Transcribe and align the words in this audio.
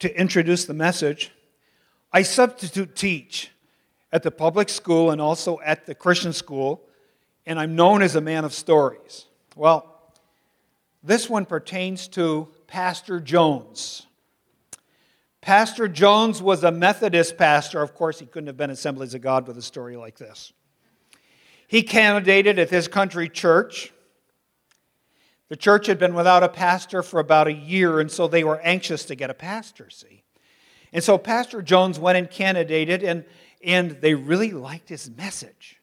to 0.00 0.20
introduce 0.20 0.64
the 0.64 0.74
message. 0.74 1.30
I 2.12 2.22
substitute 2.22 2.94
teach 2.94 3.50
at 4.12 4.22
the 4.22 4.30
public 4.30 4.68
school 4.68 5.10
and 5.10 5.20
also 5.20 5.60
at 5.64 5.86
the 5.86 5.94
Christian 5.94 6.32
school, 6.32 6.82
and 7.44 7.58
I'm 7.58 7.76
known 7.76 8.02
as 8.02 8.16
a 8.16 8.20
man 8.20 8.44
of 8.44 8.52
stories. 8.52 9.26
Well, 9.54 10.14
this 11.02 11.28
one 11.30 11.46
pertains 11.46 12.08
to 12.08 12.48
Pastor 12.66 13.20
Jones. 13.20 14.06
Pastor 15.40 15.86
Jones 15.86 16.42
was 16.42 16.64
a 16.64 16.72
Methodist 16.72 17.36
pastor. 17.36 17.80
Of 17.80 17.94
course, 17.94 18.18
he 18.18 18.26
couldn't 18.26 18.48
have 18.48 18.56
been 18.56 18.70
Assemblies 18.70 19.14
of 19.14 19.20
God 19.20 19.46
with 19.46 19.56
a 19.56 19.62
story 19.62 19.96
like 19.96 20.16
this. 20.16 20.52
He 21.68 21.82
candidated 21.82 22.58
at 22.58 22.68
this 22.68 22.88
country 22.88 23.28
church. 23.28 23.92
The 25.48 25.56
church 25.56 25.86
had 25.86 25.98
been 25.98 26.14
without 26.14 26.42
a 26.42 26.48
pastor 26.48 27.02
for 27.02 27.20
about 27.20 27.46
a 27.46 27.52
year, 27.52 28.00
and 28.00 28.10
so 28.10 28.26
they 28.26 28.42
were 28.42 28.60
anxious 28.60 29.04
to 29.06 29.14
get 29.14 29.30
a 29.30 29.34
pastor, 29.34 29.90
see. 29.90 30.24
And 30.92 31.04
so 31.04 31.18
Pastor 31.18 31.62
Jones 31.62 31.98
went 31.98 32.18
and 32.18 32.30
candidated, 32.30 33.02
and, 33.02 33.24
and 33.62 33.92
they 34.00 34.14
really 34.14 34.50
liked 34.50 34.88
his 34.88 35.10
message. 35.10 35.80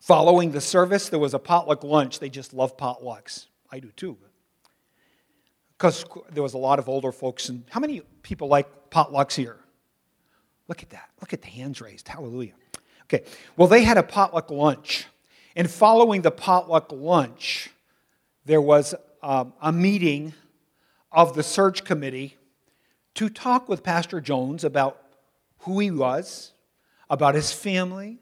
Following 0.00 0.52
the 0.52 0.60
service, 0.60 1.08
there 1.08 1.18
was 1.18 1.34
a 1.34 1.38
potluck 1.38 1.82
lunch. 1.82 2.20
They 2.20 2.28
just 2.28 2.54
love 2.54 2.76
potlucks. 2.76 3.46
I 3.72 3.80
do 3.80 3.90
too. 3.96 4.16
Because 5.76 6.04
there 6.30 6.44
was 6.44 6.54
a 6.54 6.58
lot 6.58 6.78
of 6.78 6.88
older 6.88 7.10
folks. 7.10 7.48
And 7.48 7.64
how 7.70 7.80
many 7.80 8.02
people 8.22 8.46
like 8.46 8.90
potlucks 8.90 9.34
here? 9.34 9.58
Look 10.68 10.82
at 10.82 10.90
that. 10.90 11.10
Look 11.20 11.32
at 11.32 11.42
the 11.42 11.48
hands 11.48 11.80
raised. 11.80 12.06
Hallelujah. 12.06 12.52
Okay. 13.04 13.24
Well, 13.56 13.68
they 13.68 13.82
had 13.82 13.98
a 13.98 14.02
potluck 14.02 14.50
lunch. 14.50 15.06
And 15.56 15.70
following 15.70 16.20
the 16.20 16.30
potluck 16.30 16.92
lunch, 16.92 17.70
there 18.44 18.60
was 18.60 18.94
um, 19.22 19.54
a 19.62 19.72
meeting 19.72 20.34
of 21.10 21.34
the 21.34 21.42
search 21.42 21.82
committee 21.82 22.36
to 23.14 23.30
talk 23.30 23.66
with 23.66 23.82
Pastor 23.82 24.20
Jones 24.20 24.64
about 24.64 25.00
who 25.60 25.80
he 25.80 25.90
was, 25.90 26.52
about 27.08 27.34
his 27.34 27.52
family, 27.52 28.18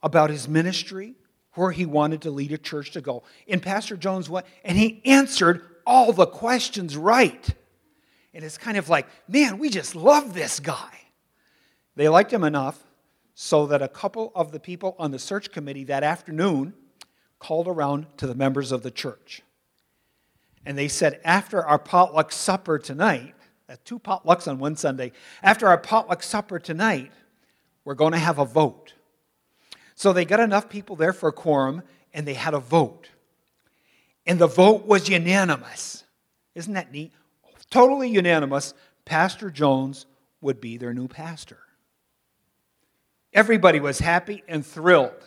about 0.00 0.30
his 0.30 0.48
ministry, 0.48 1.14
where 1.54 1.72
he 1.72 1.84
wanted 1.84 2.22
to 2.22 2.30
lead 2.30 2.52
a 2.52 2.58
church 2.58 2.92
to 2.92 3.00
go. 3.00 3.24
And 3.48 3.60
Pastor 3.60 3.96
Jones 3.96 4.30
went, 4.30 4.46
and 4.64 4.78
he 4.78 5.02
answered 5.04 5.62
all 5.84 6.12
the 6.12 6.26
questions 6.26 6.96
right. 6.96 7.48
And 8.32 8.44
it's 8.44 8.56
kind 8.56 8.76
of 8.76 8.88
like, 8.88 9.08
man, 9.26 9.58
we 9.58 9.68
just 9.70 9.96
love 9.96 10.34
this 10.34 10.60
guy. 10.60 11.00
They 11.96 12.08
liked 12.08 12.32
him 12.32 12.44
enough 12.44 12.78
so 13.34 13.66
that 13.66 13.82
a 13.82 13.88
couple 13.88 14.32
of 14.34 14.52
the 14.52 14.60
people 14.60 14.94
on 14.98 15.10
the 15.10 15.18
search 15.18 15.50
committee 15.50 15.84
that 15.84 16.02
afternoon 16.02 16.74
called 17.38 17.66
around 17.66 18.06
to 18.18 18.26
the 18.26 18.34
members 18.34 18.72
of 18.72 18.82
the 18.82 18.90
church. 18.90 19.42
And 20.64 20.78
they 20.78 20.88
said, 20.88 21.20
after 21.24 21.64
our 21.64 21.78
potluck 21.78 22.30
supper 22.30 22.78
tonight, 22.78 23.34
two 23.84 23.98
potlucks 23.98 24.46
on 24.46 24.58
one 24.58 24.76
Sunday, 24.76 25.12
after 25.42 25.66
our 25.66 25.78
potluck 25.78 26.22
supper 26.22 26.58
tonight, 26.58 27.10
we're 27.84 27.94
going 27.94 28.12
to 28.12 28.18
have 28.18 28.38
a 28.38 28.44
vote. 28.44 28.94
So 29.94 30.12
they 30.12 30.24
got 30.24 30.40
enough 30.40 30.68
people 30.68 30.94
there 30.94 31.12
for 31.12 31.28
a 31.28 31.32
quorum, 31.32 31.82
and 32.14 32.26
they 32.26 32.34
had 32.34 32.54
a 32.54 32.60
vote. 32.60 33.08
And 34.26 34.38
the 34.38 34.46
vote 34.46 34.86
was 34.86 35.08
unanimous. 35.08 36.04
Isn't 36.54 36.74
that 36.74 36.92
neat? 36.92 37.12
Totally 37.70 38.08
unanimous. 38.08 38.74
Pastor 39.04 39.50
Jones 39.50 40.06
would 40.40 40.60
be 40.60 40.76
their 40.76 40.94
new 40.94 41.08
pastor. 41.08 41.58
Everybody 43.32 43.80
was 43.80 43.98
happy 43.98 44.42
and 44.46 44.64
thrilled. 44.64 45.24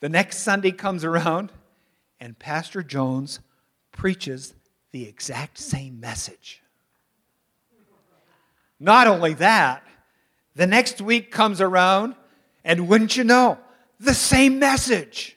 The 0.00 0.08
next 0.08 0.38
Sunday 0.38 0.70
comes 0.70 1.04
around, 1.04 1.50
and 2.20 2.38
Pastor 2.38 2.82
Jones 2.82 3.40
preaches 3.90 4.54
the 4.92 5.08
exact 5.08 5.58
same 5.58 5.98
message. 5.98 6.62
Not 8.78 9.06
only 9.06 9.34
that, 9.34 9.82
the 10.54 10.66
next 10.66 11.00
week 11.00 11.30
comes 11.30 11.60
around, 11.60 12.14
and 12.64 12.88
wouldn't 12.88 13.16
you 13.16 13.24
know, 13.24 13.58
the 13.98 14.14
same 14.14 14.58
message. 14.58 15.36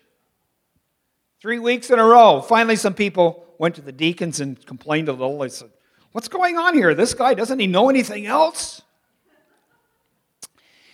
Three 1.42 1.59
weeks 1.59 1.90
in 1.90 2.00
a 2.00 2.03
row. 2.03 2.42
Finally, 2.42 2.75
some 2.75 2.94
people 2.94 3.46
went 3.58 3.75
to 3.75 3.81
the 3.81 3.92
deacons 3.92 4.40
and 4.40 4.64
complained 4.66 5.08
a 5.08 5.14
little. 5.14 5.40
They 5.40 5.50
said, 5.50 5.69
What's 6.12 6.28
going 6.28 6.58
on 6.58 6.74
here? 6.74 6.94
This 6.96 7.14
guy, 7.14 7.34
doesn't 7.34 7.59
he 7.59 7.68
know 7.68 7.90
anything 7.90 8.25
else? 8.25 8.81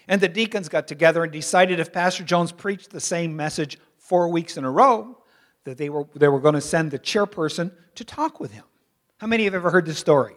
And 0.08 0.22
the 0.22 0.28
deacons 0.28 0.70
got 0.70 0.88
together 0.88 1.24
and 1.24 1.32
decided 1.32 1.80
if 1.80 1.92
Pastor 1.92 2.24
Jones 2.24 2.52
preached 2.52 2.92
the 2.92 3.00
same 3.00 3.36
message 3.36 3.78
four 3.98 4.30
weeks 4.30 4.58
in 4.58 4.64
a 4.64 4.72
row, 4.72 5.18
that 5.64 5.78
they 5.78 5.90
were, 5.90 6.08
they 6.16 6.28
were 6.28 6.40
going 6.40 6.54
to 6.54 6.62
send 6.62 6.92
the 6.92 7.00
chairperson 7.00 7.72
to 7.96 8.04
talk 8.04 8.40
with 8.40 8.52
him. 8.52 8.64
How 9.18 9.28
many 9.28 9.46
have 9.46 9.56
ever 9.56 9.72
heard 9.72 9.86
this 9.86 9.98
story? 9.98 10.36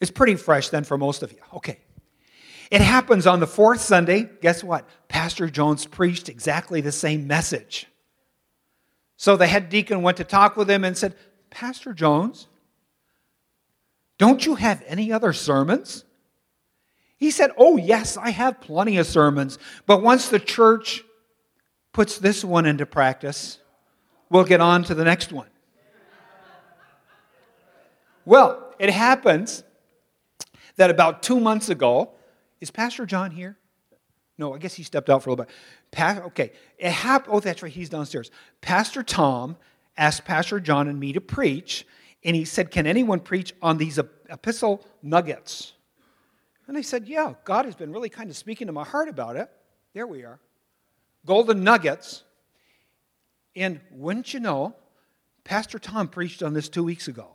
It's 0.00 0.10
pretty 0.10 0.34
fresh 0.34 0.68
then 0.68 0.84
for 0.84 0.98
most 0.98 1.22
of 1.22 1.32
you. 1.32 1.38
Okay. 1.54 1.78
It 2.70 2.80
happens 2.80 3.26
on 3.26 3.40
the 3.40 3.46
fourth 3.46 3.80
Sunday. 3.80 4.28
Guess 4.40 4.62
what? 4.62 4.88
Pastor 5.08 5.48
Jones 5.48 5.86
preached 5.86 6.28
exactly 6.28 6.80
the 6.80 6.92
same 6.92 7.26
message. 7.26 7.86
So 9.16 9.36
the 9.36 9.46
head 9.46 9.68
deacon 9.68 10.02
went 10.02 10.16
to 10.18 10.24
talk 10.24 10.56
with 10.56 10.70
him 10.70 10.84
and 10.84 10.96
said, 10.96 11.14
Pastor 11.50 11.92
Jones, 11.92 12.46
don't 14.18 14.44
you 14.46 14.54
have 14.54 14.82
any 14.86 15.12
other 15.12 15.32
sermons? 15.32 16.04
He 17.20 17.30
said, 17.30 17.52
Oh, 17.58 17.76
yes, 17.76 18.16
I 18.16 18.30
have 18.30 18.62
plenty 18.62 18.96
of 18.96 19.06
sermons, 19.06 19.58
but 19.86 20.02
once 20.02 20.30
the 20.30 20.40
church 20.40 21.04
puts 21.92 22.18
this 22.18 22.42
one 22.42 22.64
into 22.64 22.86
practice, 22.86 23.58
we'll 24.30 24.44
get 24.44 24.62
on 24.62 24.82
to 24.84 24.94
the 24.94 25.04
next 25.04 25.30
one. 25.30 25.46
Well, 28.24 28.74
it 28.78 28.88
happens 28.88 29.62
that 30.76 30.88
about 30.88 31.22
two 31.22 31.38
months 31.38 31.68
ago, 31.68 32.12
is 32.60 32.70
Pastor 32.70 33.04
John 33.04 33.30
here? 33.30 33.58
No, 34.38 34.54
I 34.54 34.58
guess 34.58 34.72
he 34.74 34.82
stepped 34.82 35.10
out 35.10 35.22
for 35.22 35.28
a 35.28 35.32
little 35.32 35.44
bit. 35.44 35.54
Pa- 35.90 36.22
okay, 36.26 36.52
it 36.78 36.90
hap- 36.90 37.26
oh, 37.28 37.40
that's 37.40 37.62
right, 37.62 37.70
he's 37.70 37.90
downstairs. 37.90 38.30
Pastor 38.62 39.02
Tom 39.02 39.58
asked 39.98 40.24
Pastor 40.24 40.58
John 40.58 40.88
and 40.88 40.98
me 40.98 41.12
to 41.12 41.20
preach, 41.20 41.86
and 42.24 42.34
he 42.34 42.46
said, 42.46 42.70
Can 42.70 42.86
anyone 42.86 43.20
preach 43.20 43.52
on 43.60 43.76
these 43.76 43.98
epistle 43.98 44.86
nuggets? 45.02 45.74
And 46.70 46.78
I 46.78 46.82
said, 46.82 47.08
Yeah, 47.08 47.34
God 47.42 47.64
has 47.64 47.74
been 47.74 47.92
really 47.92 48.08
kind 48.08 48.30
of 48.30 48.36
speaking 48.36 48.68
to 48.68 48.72
my 48.72 48.84
heart 48.84 49.08
about 49.08 49.34
it. 49.34 49.50
There 49.92 50.06
we 50.06 50.22
are. 50.22 50.38
Golden 51.26 51.64
nuggets. 51.64 52.22
And 53.56 53.80
wouldn't 53.90 54.32
you 54.32 54.38
know, 54.38 54.76
Pastor 55.42 55.80
Tom 55.80 56.06
preached 56.06 56.44
on 56.44 56.54
this 56.54 56.68
two 56.68 56.84
weeks 56.84 57.08
ago. 57.08 57.26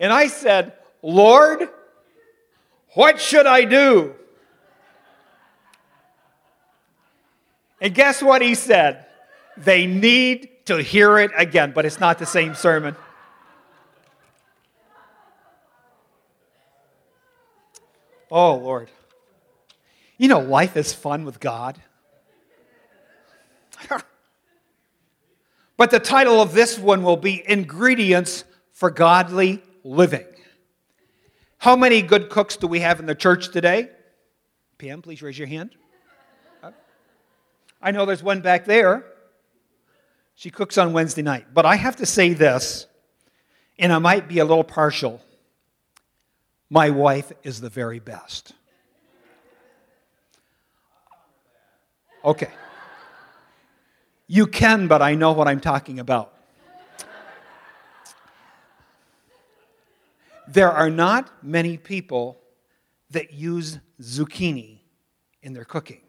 And 0.00 0.10
I 0.10 0.28
said, 0.28 0.72
Lord, 1.02 1.68
what 2.94 3.20
should 3.20 3.44
I 3.44 3.66
do? 3.66 4.14
And 7.82 7.94
guess 7.94 8.22
what 8.22 8.40
he 8.40 8.54
said? 8.54 9.04
They 9.58 9.84
need 9.84 10.64
to 10.64 10.78
hear 10.78 11.18
it 11.18 11.32
again, 11.36 11.72
but 11.74 11.84
it's 11.84 12.00
not 12.00 12.18
the 12.18 12.24
same 12.24 12.54
sermon. 12.54 12.96
Oh, 18.30 18.56
Lord. 18.56 18.90
You 20.16 20.28
know, 20.28 20.40
life 20.40 20.76
is 20.76 20.92
fun 20.92 21.24
with 21.24 21.40
God. 21.40 21.80
but 25.76 25.90
the 25.90 26.00
title 26.00 26.42
of 26.42 26.52
this 26.52 26.78
one 26.78 27.02
will 27.02 27.16
be 27.16 27.48
Ingredients 27.48 28.44
for 28.72 28.90
Godly 28.90 29.62
Living. 29.84 30.26
How 31.58 31.76
many 31.76 32.02
good 32.02 32.30
cooks 32.30 32.56
do 32.56 32.66
we 32.66 32.80
have 32.80 33.00
in 33.00 33.06
the 33.06 33.14
church 33.14 33.50
today? 33.50 33.90
PM, 34.78 35.02
please 35.02 35.22
raise 35.22 35.38
your 35.38 35.48
hand. 35.48 35.74
I 37.80 37.92
know 37.92 38.06
there's 38.06 38.22
one 38.22 38.40
back 38.40 38.64
there. 38.64 39.04
She 40.34 40.50
cooks 40.50 40.78
on 40.78 40.92
Wednesday 40.92 41.22
night. 41.22 41.46
But 41.52 41.66
I 41.66 41.76
have 41.76 41.96
to 41.96 42.06
say 42.06 42.32
this, 42.32 42.86
and 43.78 43.92
I 43.92 43.98
might 43.98 44.28
be 44.28 44.38
a 44.38 44.44
little 44.44 44.64
partial. 44.64 45.20
My 46.70 46.90
wife 46.90 47.32
is 47.42 47.60
the 47.60 47.70
very 47.70 47.98
best. 47.98 48.52
Okay. 52.24 52.50
You 54.26 54.46
can, 54.46 54.88
but 54.88 55.00
I 55.00 55.14
know 55.14 55.32
what 55.32 55.48
I'm 55.48 55.60
talking 55.60 55.98
about. 55.98 56.34
There 60.46 60.70
are 60.70 60.90
not 60.90 61.30
many 61.42 61.76
people 61.76 62.38
that 63.10 63.32
use 63.32 63.78
zucchini 64.00 64.80
in 65.42 65.52
their 65.54 65.64
cooking. 65.64 66.00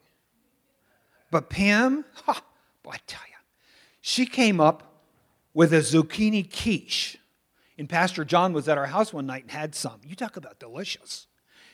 But 1.31 1.49
Pam, 1.49 2.03
boy, 2.25 2.91
I 2.91 2.97
tell 3.05 3.21
you, 3.29 3.35
she 4.01 4.25
came 4.25 4.59
up 4.59 5.03
with 5.53 5.73
a 5.73 5.79
zucchini 5.79 6.49
quiche 6.49 7.18
and 7.79 7.87
Pastor 7.87 8.25
John 8.25 8.51
was 8.51 8.67
at 8.67 8.77
our 8.77 8.87
house 8.87 9.13
one 9.13 9.25
night 9.25 9.43
and 9.43 9.51
had 9.51 9.73
some. 9.73 10.01
You 10.05 10.13
talk 10.13 10.35
about 10.35 10.59
delicious. 10.59 11.27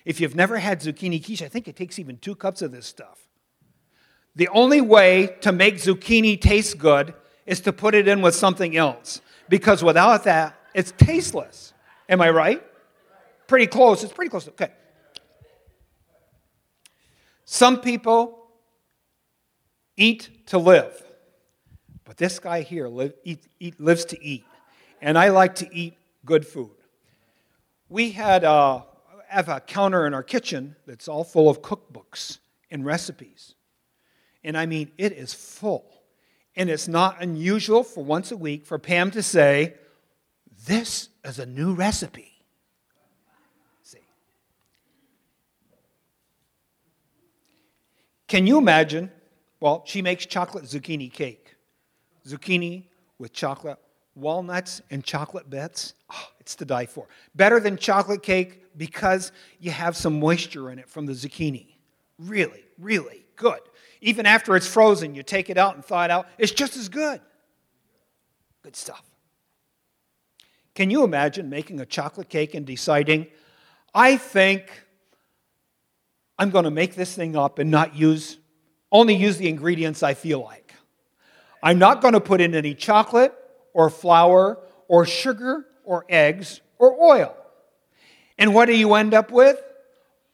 If 0.06 0.22
you've 0.22 0.36
never 0.36 0.60
had 0.60 0.80
zucchini 0.80 1.24
quiche, 1.24 1.42
I 1.42 1.48
think 1.48 1.68
it 1.68 1.76
takes 1.76 1.98
even 1.98 2.18
two 2.20 2.36
cups 2.36 2.62
of 2.62 2.72
this 2.72 2.86
stuff. 2.86 3.20
The 4.36 4.48
only 4.50 4.82
way 4.82 5.36
to 5.42 5.52
make 5.52 5.78
zucchini 5.78 6.40
taste 6.40 6.78
good 6.78 7.16
is 7.48 7.60
to 7.62 7.74
put 7.74 7.96
it 7.96 8.08
in 8.08 8.22
with 8.22 8.36
something 8.36 8.78
else. 8.78 9.20
Because 9.50 9.84
without 9.84 10.26
that, 10.26 10.56
it's 10.76 10.94
tasteless. 10.96 11.74
Am 12.08 12.22
I 12.22 12.30
right? 12.30 12.64
Pretty 13.48 13.66
close. 13.66 14.04
It's 14.04 14.14
pretty 14.14 14.30
close. 14.30 14.48
Okay. 14.48 14.72
Some 17.46 17.82
people 17.82 18.48
eat 19.98 20.48
to 20.48 20.60
live, 20.60 21.04
but 22.04 22.18
this 22.18 22.38
guy 22.38 22.62
here 22.62 22.88
live, 22.88 23.14
eat, 23.24 23.48
eat, 23.60 23.80
lives 23.80 24.06
to 24.06 24.24
eat. 24.24 24.46
And 25.06 25.20
I 25.20 25.30
like 25.30 25.54
to 25.56 25.70
eat 25.72 26.00
good 26.26 26.48
food. 26.48 26.72
We 27.90 28.10
had 28.10 28.44
uh, 28.44 28.82
have 29.28 29.50
a 29.50 29.60
counter 29.60 30.08
in 30.08 30.16
our 30.16 30.24
kitchen 30.24 30.76
that's 30.88 31.08
all 31.08 31.24
full 31.24 31.48
of 31.48 31.62
cookbooks 31.62 32.40
and 32.72 32.84
recipes. 32.84 33.54
And 34.44 34.58
I 34.58 34.66
mean, 34.66 34.92
it 34.98 35.12
is 35.12 35.32
full. 35.32 35.86
And 36.56 36.72
it's 36.72 36.88
not 36.88 37.22
unusual 37.22 37.84
for 37.84 38.04
once 38.04 38.32
a 38.32 38.38
week 38.38 38.66
for 38.66 38.80
Pam 38.80 39.12
to 39.12 39.22
say, 39.22 39.76
This 40.66 41.10
is 41.24 41.38
a 41.38 41.46
new 41.46 41.76
recipe. 41.76 42.34
See? 43.84 44.00
Can 48.28 48.48
you 48.48 48.58
imagine? 48.58 49.12
Well, 49.60 49.84
she 49.86 50.02
makes 50.02 50.26
chocolate 50.26 50.64
zucchini 50.64 51.14
cake. 51.14 51.56
Zucchini 52.26 52.86
with 53.20 53.34
chocolate, 53.34 53.78
walnuts, 54.16 54.82
and 54.90 55.04
chocolate 55.04 55.50
bits. 55.50 55.94
Oh, 56.12 56.28
it's 56.40 56.56
to 56.56 56.66
die 56.66 56.86
for. 56.86 57.08
Better 57.36 57.60
than 57.60 57.78
chocolate 57.78 58.24
cake 58.24 58.64
because 58.78 59.32
you 59.60 59.72
have 59.72 59.96
some 59.96 60.20
moisture 60.20 60.72
in 60.72 60.80
it 60.80 60.90
from 60.90 61.06
the 61.06 61.14
zucchini. 61.14 61.76
Really, 62.18 62.64
really 62.80 63.26
good. 63.36 63.60
Even 64.02 64.26
after 64.26 64.56
it's 64.56 64.68
frozen, 64.68 65.16
you 65.16 65.24
take 65.24 65.50
it 65.50 65.58
out 65.58 65.76
and 65.76 65.84
thaw 65.84 66.06
it 66.06 66.12
out, 66.12 66.28
it's 66.38 66.52
just 66.52 66.78
as 66.78 66.90
good. 66.90 67.20
Good 68.64 68.76
stuff. 68.76 69.04
Can 70.74 70.90
you 70.90 71.04
imagine 71.04 71.50
making 71.50 71.80
a 71.80 71.86
chocolate 71.86 72.30
cake 72.30 72.54
and 72.54 72.66
deciding, 72.66 73.28
I 73.94 74.18
think 74.18 74.70
I'm 76.38 76.50
going 76.50 76.66
to 76.66 76.72
make 76.72 76.96
this 76.96 77.16
thing 77.16 77.36
up 77.36 77.60
and 77.60 77.72
not 77.72 77.96
use, 77.96 78.38
only 78.92 79.16
use 79.16 79.38
the 79.38 79.48
ingredients 79.48 80.04
I 80.04 80.14
feel 80.14 80.42
like? 80.42 80.74
I'm 81.64 81.80
not 81.80 82.02
going 82.02 82.14
to 82.14 82.20
put 82.20 82.42
in 82.42 82.54
any 82.54 82.76
chocolate 82.76 83.34
or 83.76 83.90
flour 83.90 84.58
or 84.88 85.06
sugar 85.06 85.66
or 85.84 86.06
eggs 86.08 86.62
or 86.80 86.98
oil. 87.00 87.36
And 88.38 88.56
what 88.56 88.66
do 88.68 88.76
you 88.76 88.94
end 88.94 89.14
up 89.14 89.32
with? 89.32 89.62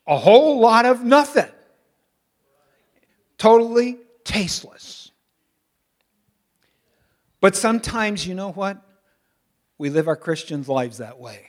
A 0.07 0.15
whole 0.15 0.59
lot 0.59 0.85
of 0.85 1.03
nothing. 1.03 1.49
Totally 3.39 3.97
tasteless. 4.23 5.11
But 7.39 7.55
sometimes, 7.55 8.27
you 8.27 8.35
know 8.35 8.51
what? 8.51 8.79
We 9.79 9.89
live 9.89 10.07
our 10.07 10.15
Christian 10.15 10.63
lives 10.67 10.99
that 10.99 11.19
way. 11.19 11.47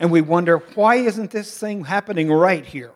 And 0.00 0.10
we 0.10 0.20
wonder, 0.20 0.58
why 0.74 0.96
isn't 0.96 1.30
this 1.30 1.56
thing 1.56 1.84
happening 1.84 2.32
right 2.32 2.66
here? 2.66 2.92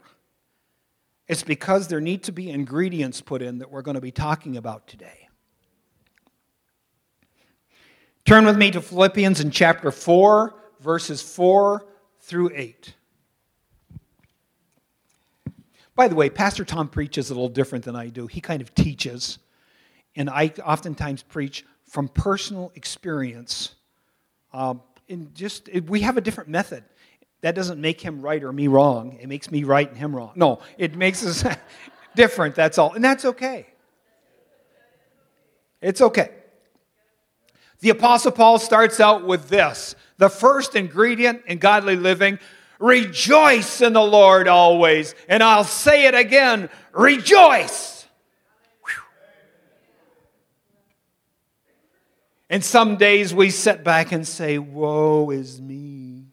It's 1.28 1.44
because 1.44 1.86
there 1.86 2.00
need 2.00 2.24
to 2.24 2.32
be 2.32 2.50
ingredients 2.50 3.20
put 3.20 3.40
in 3.40 3.58
that 3.58 3.70
we're 3.70 3.82
going 3.82 3.94
to 3.94 4.00
be 4.00 4.10
talking 4.10 4.56
about 4.56 4.88
today. 4.88 5.21
Turn 8.24 8.46
with 8.46 8.56
me 8.56 8.70
to 8.70 8.80
Philippians 8.80 9.40
in 9.40 9.50
chapter 9.50 9.90
4, 9.90 10.54
verses 10.80 11.20
4 11.20 11.84
through 12.20 12.50
8. 12.54 12.94
By 15.96 16.08
the 16.08 16.14
way, 16.14 16.30
Pastor 16.30 16.64
Tom 16.64 16.88
preaches 16.88 17.30
a 17.30 17.34
little 17.34 17.48
different 17.48 17.84
than 17.84 17.96
I 17.96 18.08
do. 18.08 18.28
He 18.28 18.40
kind 18.40 18.62
of 18.62 18.74
teaches, 18.74 19.38
and 20.14 20.30
I 20.30 20.52
oftentimes 20.64 21.22
preach 21.22 21.64
from 21.84 22.08
personal 22.08 22.72
experience. 22.76 23.74
Um, 24.52 24.82
and 25.08 25.34
just 25.34 25.68
we 25.88 26.00
have 26.00 26.16
a 26.16 26.20
different 26.20 26.48
method. 26.48 26.84
That 27.40 27.56
doesn't 27.56 27.80
make 27.80 28.00
him 28.00 28.22
right 28.22 28.42
or 28.42 28.52
me 28.52 28.68
wrong. 28.68 29.18
It 29.20 29.28
makes 29.28 29.50
me 29.50 29.64
right 29.64 29.88
and 29.88 29.98
him 29.98 30.14
wrong. 30.14 30.32
No, 30.36 30.60
it 30.78 30.96
makes 30.96 31.26
us 31.26 31.44
different. 32.14 32.54
That's 32.54 32.78
all, 32.78 32.92
and 32.94 33.04
that's 33.04 33.24
okay. 33.24 33.66
It's 35.82 36.00
okay. 36.00 36.30
The 37.82 37.90
Apostle 37.90 38.30
Paul 38.30 38.60
starts 38.60 39.00
out 39.00 39.26
with 39.26 39.48
this 39.48 39.96
the 40.16 40.28
first 40.28 40.76
ingredient 40.76 41.42
in 41.46 41.58
godly 41.58 41.96
living 41.96 42.38
rejoice 42.78 43.80
in 43.80 43.92
the 43.92 44.02
Lord 44.02 44.46
always. 44.46 45.16
And 45.28 45.42
I'll 45.42 45.64
say 45.64 46.06
it 46.06 46.14
again 46.14 46.70
rejoice. 46.92 48.06
And 52.48 52.62
some 52.62 52.98
days 52.98 53.34
we 53.34 53.50
sit 53.50 53.82
back 53.82 54.12
and 54.12 54.28
say, 54.28 54.58
Woe 54.58 55.30
is 55.30 55.60
me. 55.60 56.26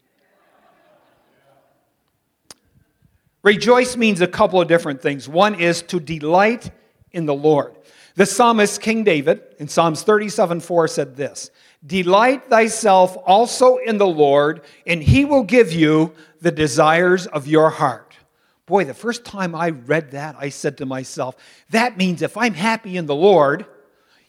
Rejoice 3.41 3.95
means 3.95 4.21
a 4.21 4.27
couple 4.27 4.61
of 4.61 4.67
different 4.67 5.01
things. 5.01 5.27
One 5.27 5.55
is 5.55 5.81
to 5.83 5.99
delight 5.99 6.69
in 7.11 7.25
the 7.25 7.33
Lord. 7.33 7.73
The 8.15 8.25
psalmist 8.25 8.81
King 8.81 9.03
David 9.03 9.41
in 9.59 9.67
Psalms 9.67 10.03
37 10.03 10.59
4 10.59 10.87
said 10.87 11.15
this 11.15 11.51
Delight 11.85 12.49
thyself 12.49 13.17
also 13.25 13.77
in 13.77 13.97
the 13.97 14.07
Lord, 14.07 14.61
and 14.85 15.01
he 15.01 15.25
will 15.25 15.43
give 15.43 15.71
you 15.71 16.13
the 16.41 16.51
desires 16.51 17.27
of 17.27 17.47
your 17.47 17.69
heart. 17.69 18.17
Boy, 18.65 18.83
the 18.83 18.93
first 18.93 19.25
time 19.25 19.55
I 19.55 19.69
read 19.69 20.11
that, 20.11 20.35
I 20.37 20.49
said 20.49 20.77
to 20.77 20.85
myself, 20.85 21.35
that 21.71 21.97
means 21.97 22.21
if 22.21 22.37
I'm 22.37 22.53
happy 22.53 22.97
in 22.97 23.05
the 23.05 23.15
Lord, 23.15 23.65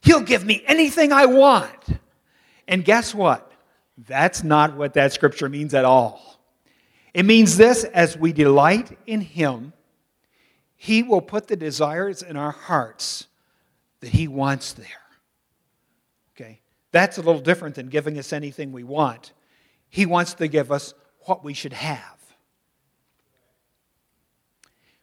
he'll 0.00 0.22
give 0.22 0.46
me 0.46 0.62
anything 0.66 1.12
I 1.12 1.26
want. 1.26 1.98
And 2.66 2.84
guess 2.84 3.14
what? 3.14 3.52
That's 3.98 4.42
not 4.42 4.76
what 4.76 4.94
that 4.94 5.12
scripture 5.12 5.48
means 5.48 5.74
at 5.74 5.84
all. 5.84 6.40
It 7.12 7.24
means 7.24 7.56
this 7.56 7.84
as 7.84 8.16
we 8.16 8.32
delight 8.32 8.96
in 9.06 9.20
him, 9.20 9.72
he 10.76 11.02
will 11.02 11.20
put 11.20 11.48
the 11.48 11.56
desires 11.56 12.22
in 12.22 12.36
our 12.36 12.52
hearts 12.52 13.26
that 14.00 14.10
he 14.10 14.28
wants 14.28 14.72
there. 14.72 14.86
Okay? 16.34 16.60
That's 16.92 17.18
a 17.18 17.22
little 17.22 17.40
different 17.40 17.74
than 17.74 17.88
giving 17.88 18.18
us 18.18 18.32
anything 18.32 18.72
we 18.72 18.84
want. 18.84 19.32
He 19.88 20.06
wants 20.06 20.34
to 20.34 20.48
give 20.48 20.72
us 20.72 20.94
what 21.20 21.44
we 21.44 21.54
should 21.54 21.72
have. 21.72 22.18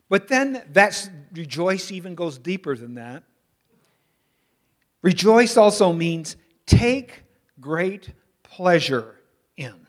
But 0.10 0.28
then 0.28 0.64
that 0.72 1.10
rejoice 1.34 1.92
even 1.92 2.16
goes 2.16 2.38
deeper 2.38 2.76
than 2.76 2.96
that. 2.96 3.24
Rejoice 5.02 5.58
also 5.58 5.94
means 5.94 6.38
take 6.66 7.24
great 7.60 8.14
pleasure 8.44 9.16
in. 9.58 9.88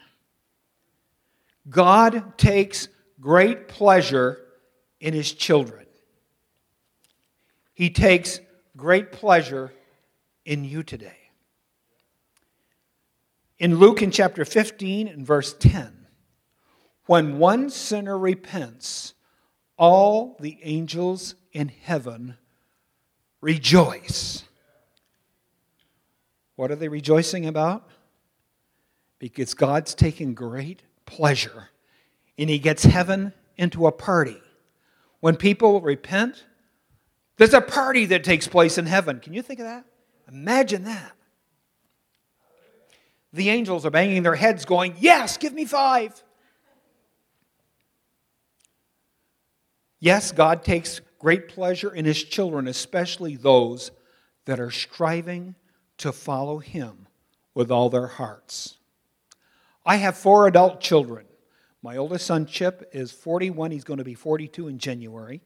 God 1.69 2.37
takes 2.37 2.89
great 3.21 3.69
pleasure 3.69 4.41
in 5.01 5.15
his 5.15 5.33
children. 5.33 5.87
He 7.75 7.91
takes 7.91 8.41
great 8.79 9.13
pleasure 9.13 9.73
in 10.45 10.65
you 10.65 10.83
today. 10.83 11.19
In 13.59 13.77
Luke 13.77 14.03
in 14.03 14.13
chapter 14.13 14.45
15 14.45 15.09
and 15.09 15.27
verse 15.27 15.53
10, 15.53 16.07
when 17.07 17.39
one 17.39 17.71
sinner 17.71 18.17
repents, 18.17 19.15
all 19.77 20.37
the 20.39 20.59
angels 20.63 21.35
in 21.53 21.69
heaven 21.69 22.37
rejoice. 23.41 24.45
What 26.55 26.71
are 26.71 26.77
they 26.77 26.89
rejoicing 26.89 27.47
about? 27.47 27.89
Because 29.19 29.55
God's 29.55 29.95
taking 29.95 30.35
great 30.35 30.83
pleasure 31.05 31.69
and 32.37 32.49
He 32.49 32.61
gets 32.61 32.85
heaven 32.85 33.33
into 33.57 33.89
a 33.89 33.93
party. 33.93 34.41
When 35.21 35.35
people 35.35 35.81
repent, 35.81 36.45
there's 37.39 37.55
a 37.55 37.61
party 37.61 38.07
that 38.07 38.25
takes 38.25 38.47
place 38.47 38.79
in 38.79 38.87
heaven. 38.87 39.21
Can 39.21 39.33
you 39.33 39.43
think 39.43 39.61
of 39.61 39.67
that? 39.67 39.85
Imagine 40.31 40.85
that. 40.85 41.13
The 43.33 43.51
angels 43.51 43.87
are 43.87 43.91
banging 43.91 44.23
their 44.23 44.35
heads, 44.35 44.65
going, 44.65 44.95
Yes, 44.99 45.37
give 45.37 45.53
me 45.53 45.65
five. 45.65 46.23
Yes, 50.01 50.33
God 50.33 50.65
takes 50.65 51.01
great 51.19 51.49
pleasure 51.49 51.93
in 51.93 52.05
His 52.05 52.23
children, 52.23 52.69
especially 52.69 53.37
those 53.37 53.91
that 54.45 54.61
are 54.61 54.71
striving 54.71 55.55
to 55.99 56.13
follow 56.13 56.59
Him 56.59 57.07
with 57.55 57.71
all 57.71 57.91
their 57.91 58.07
hearts. 58.07 58.77
I 59.85 59.97
have 59.97 60.17
four 60.17 60.47
adult 60.47 60.81
children. 60.81 61.27
My 61.83 61.97
oldest 61.97 62.27
son, 62.27 62.47
Chip, 62.47 62.89
is 62.93 63.13
41. 63.13 63.71
He's 63.71 63.85
going 63.85 63.99
to 63.99 64.05
be 64.05 64.15
42 64.15 64.69
in 64.69 64.79
January. 64.79 65.41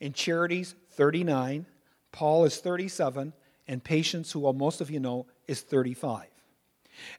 And 0.00 0.14
Charity's 0.14 0.74
39. 0.92 1.66
Paul 2.12 2.44
is 2.44 2.58
37. 2.58 3.32
And 3.68 3.82
Patience, 3.82 4.32
who 4.32 4.52
most 4.52 4.80
of 4.80 4.90
you 4.90 5.00
know, 5.00 5.26
is 5.46 5.60
35. 5.60 6.26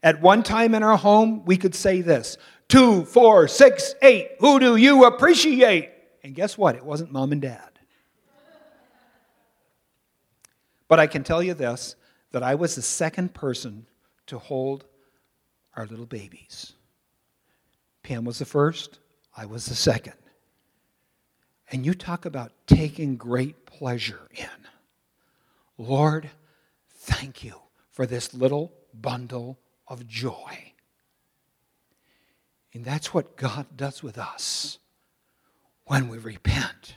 At 0.02 0.20
one 0.20 0.42
time 0.42 0.74
in 0.74 0.82
our 0.82 0.96
home, 0.96 1.44
we 1.44 1.56
could 1.56 1.74
say 1.74 2.00
this 2.00 2.36
two, 2.68 3.04
four, 3.04 3.48
six, 3.48 3.94
eight. 4.02 4.32
Who 4.40 4.60
do 4.60 4.76
you 4.76 5.04
appreciate? 5.04 5.90
And 6.22 6.34
guess 6.34 6.56
what? 6.56 6.76
It 6.76 6.84
wasn't 6.84 7.12
mom 7.12 7.32
and 7.32 7.42
dad. 7.42 7.70
But 10.86 11.00
I 11.00 11.06
can 11.06 11.24
tell 11.24 11.42
you 11.42 11.54
this 11.54 11.96
that 12.30 12.42
I 12.42 12.54
was 12.54 12.74
the 12.74 12.82
second 12.82 13.32
person 13.34 13.86
to 14.26 14.38
hold 14.38 14.84
our 15.76 15.86
little 15.86 16.06
babies. 16.06 16.72
Pam 18.02 18.24
was 18.24 18.38
the 18.38 18.44
first, 18.44 18.98
I 19.36 19.46
was 19.46 19.66
the 19.66 19.74
second. 19.74 20.14
And 21.74 21.84
you 21.84 21.92
talk 21.92 22.24
about 22.24 22.52
taking 22.68 23.16
great 23.16 23.66
pleasure 23.66 24.28
in. 24.30 24.46
Lord, 25.76 26.30
thank 26.88 27.42
you 27.42 27.56
for 27.90 28.06
this 28.06 28.32
little 28.32 28.72
bundle 28.94 29.58
of 29.88 30.06
joy. 30.06 30.72
And 32.72 32.84
that's 32.84 33.12
what 33.12 33.36
God 33.36 33.66
does 33.76 34.04
with 34.04 34.18
us 34.18 34.78
when 35.86 36.06
we 36.06 36.16
repent. 36.18 36.94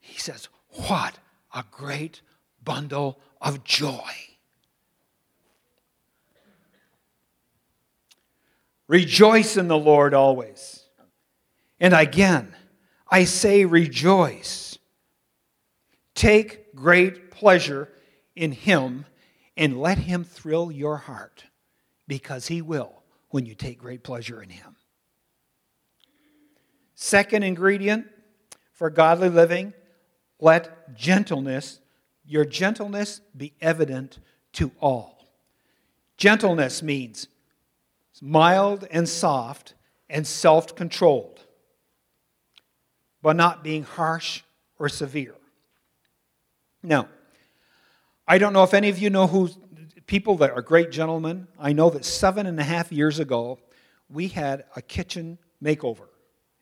He 0.00 0.18
says, 0.18 0.48
What 0.86 1.18
a 1.54 1.62
great 1.70 2.22
bundle 2.64 3.20
of 3.38 3.64
joy. 3.64 4.12
Rejoice 8.86 9.58
in 9.58 9.68
the 9.68 9.76
Lord 9.76 10.14
always. 10.14 10.84
And 11.78 11.92
again, 11.92 12.54
I 13.10 13.24
say 13.24 13.64
rejoice. 13.64 14.78
Take 16.14 16.74
great 16.74 17.30
pleasure 17.30 17.88
in 18.34 18.52
Him 18.52 19.06
and 19.56 19.80
let 19.80 19.98
Him 19.98 20.24
thrill 20.24 20.70
your 20.70 20.96
heart 20.96 21.44
because 22.06 22.48
He 22.48 22.62
will 22.62 23.02
when 23.30 23.46
you 23.46 23.54
take 23.54 23.78
great 23.78 24.02
pleasure 24.02 24.42
in 24.42 24.50
Him. 24.50 24.76
Second 26.94 27.44
ingredient 27.44 28.06
for 28.72 28.90
godly 28.90 29.28
living 29.28 29.72
let 30.40 30.96
gentleness, 30.96 31.80
your 32.24 32.44
gentleness, 32.44 33.20
be 33.36 33.54
evident 33.60 34.20
to 34.52 34.70
all. 34.80 35.28
Gentleness 36.16 36.82
means 36.82 37.28
mild 38.20 38.86
and 38.90 39.08
soft 39.08 39.74
and 40.08 40.26
self 40.26 40.74
controlled, 40.74 41.37
but 43.22 43.36
not 43.36 43.64
being 43.64 43.82
harsh 43.82 44.42
or 44.78 44.88
severe. 44.88 45.34
Now, 46.82 47.08
I 48.26 48.38
don't 48.38 48.52
know 48.52 48.62
if 48.62 48.74
any 48.74 48.88
of 48.88 48.98
you 48.98 49.10
know 49.10 49.26
who 49.26 49.50
people 50.06 50.36
that 50.36 50.50
are 50.50 50.62
great 50.62 50.90
gentlemen. 50.90 51.48
I 51.58 51.72
know 51.72 51.90
that 51.90 52.04
seven 52.04 52.46
and 52.46 52.58
a 52.58 52.64
half 52.64 52.92
years 52.92 53.18
ago, 53.18 53.58
we 54.08 54.28
had 54.28 54.64
a 54.76 54.82
kitchen 54.82 55.38
makeover. 55.62 56.08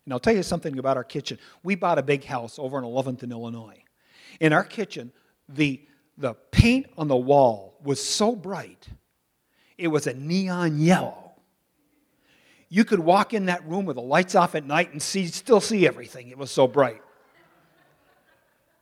And 0.04 0.12
I'll 0.12 0.20
tell 0.20 0.34
you 0.34 0.42
something 0.42 0.78
about 0.78 0.96
our 0.96 1.04
kitchen. 1.04 1.38
We 1.62 1.74
bought 1.74 1.98
a 1.98 2.02
big 2.02 2.24
house 2.24 2.58
over 2.58 2.78
in 2.78 2.84
11th 2.84 3.22
in 3.24 3.32
Illinois. 3.32 3.82
In 4.40 4.52
our 4.52 4.64
kitchen, 4.64 5.12
the, 5.48 5.80
the 6.16 6.34
paint 6.52 6.86
on 6.96 7.08
the 7.08 7.16
wall 7.16 7.78
was 7.82 8.02
so 8.02 8.34
bright, 8.34 8.86
it 9.76 9.88
was 9.88 10.06
a 10.06 10.14
neon 10.14 10.78
yellow. 10.78 11.25
You 12.68 12.84
could 12.84 13.00
walk 13.00 13.32
in 13.32 13.46
that 13.46 13.66
room 13.68 13.84
with 13.84 13.96
the 13.96 14.02
lights 14.02 14.34
off 14.34 14.54
at 14.54 14.64
night 14.64 14.92
and 14.92 15.00
see, 15.00 15.26
still 15.26 15.60
see 15.60 15.86
everything. 15.86 16.28
It 16.28 16.38
was 16.38 16.50
so 16.50 16.66
bright. 16.66 17.00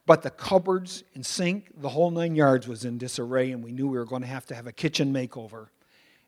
But 0.06 0.22
the 0.22 0.30
cupboards 0.30 1.02
and 1.14 1.24
sink, 1.24 1.70
the 1.80 1.88
whole 1.88 2.10
nine 2.10 2.34
yards 2.34 2.68
was 2.68 2.84
in 2.84 2.98
disarray, 2.98 3.52
and 3.52 3.64
we 3.64 3.72
knew 3.72 3.88
we 3.88 3.98
were 3.98 4.04
going 4.04 4.22
to 4.22 4.28
have 4.28 4.46
to 4.46 4.54
have 4.54 4.66
a 4.66 4.72
kitchen 4.72 5.12
makeover. 5.12 5.68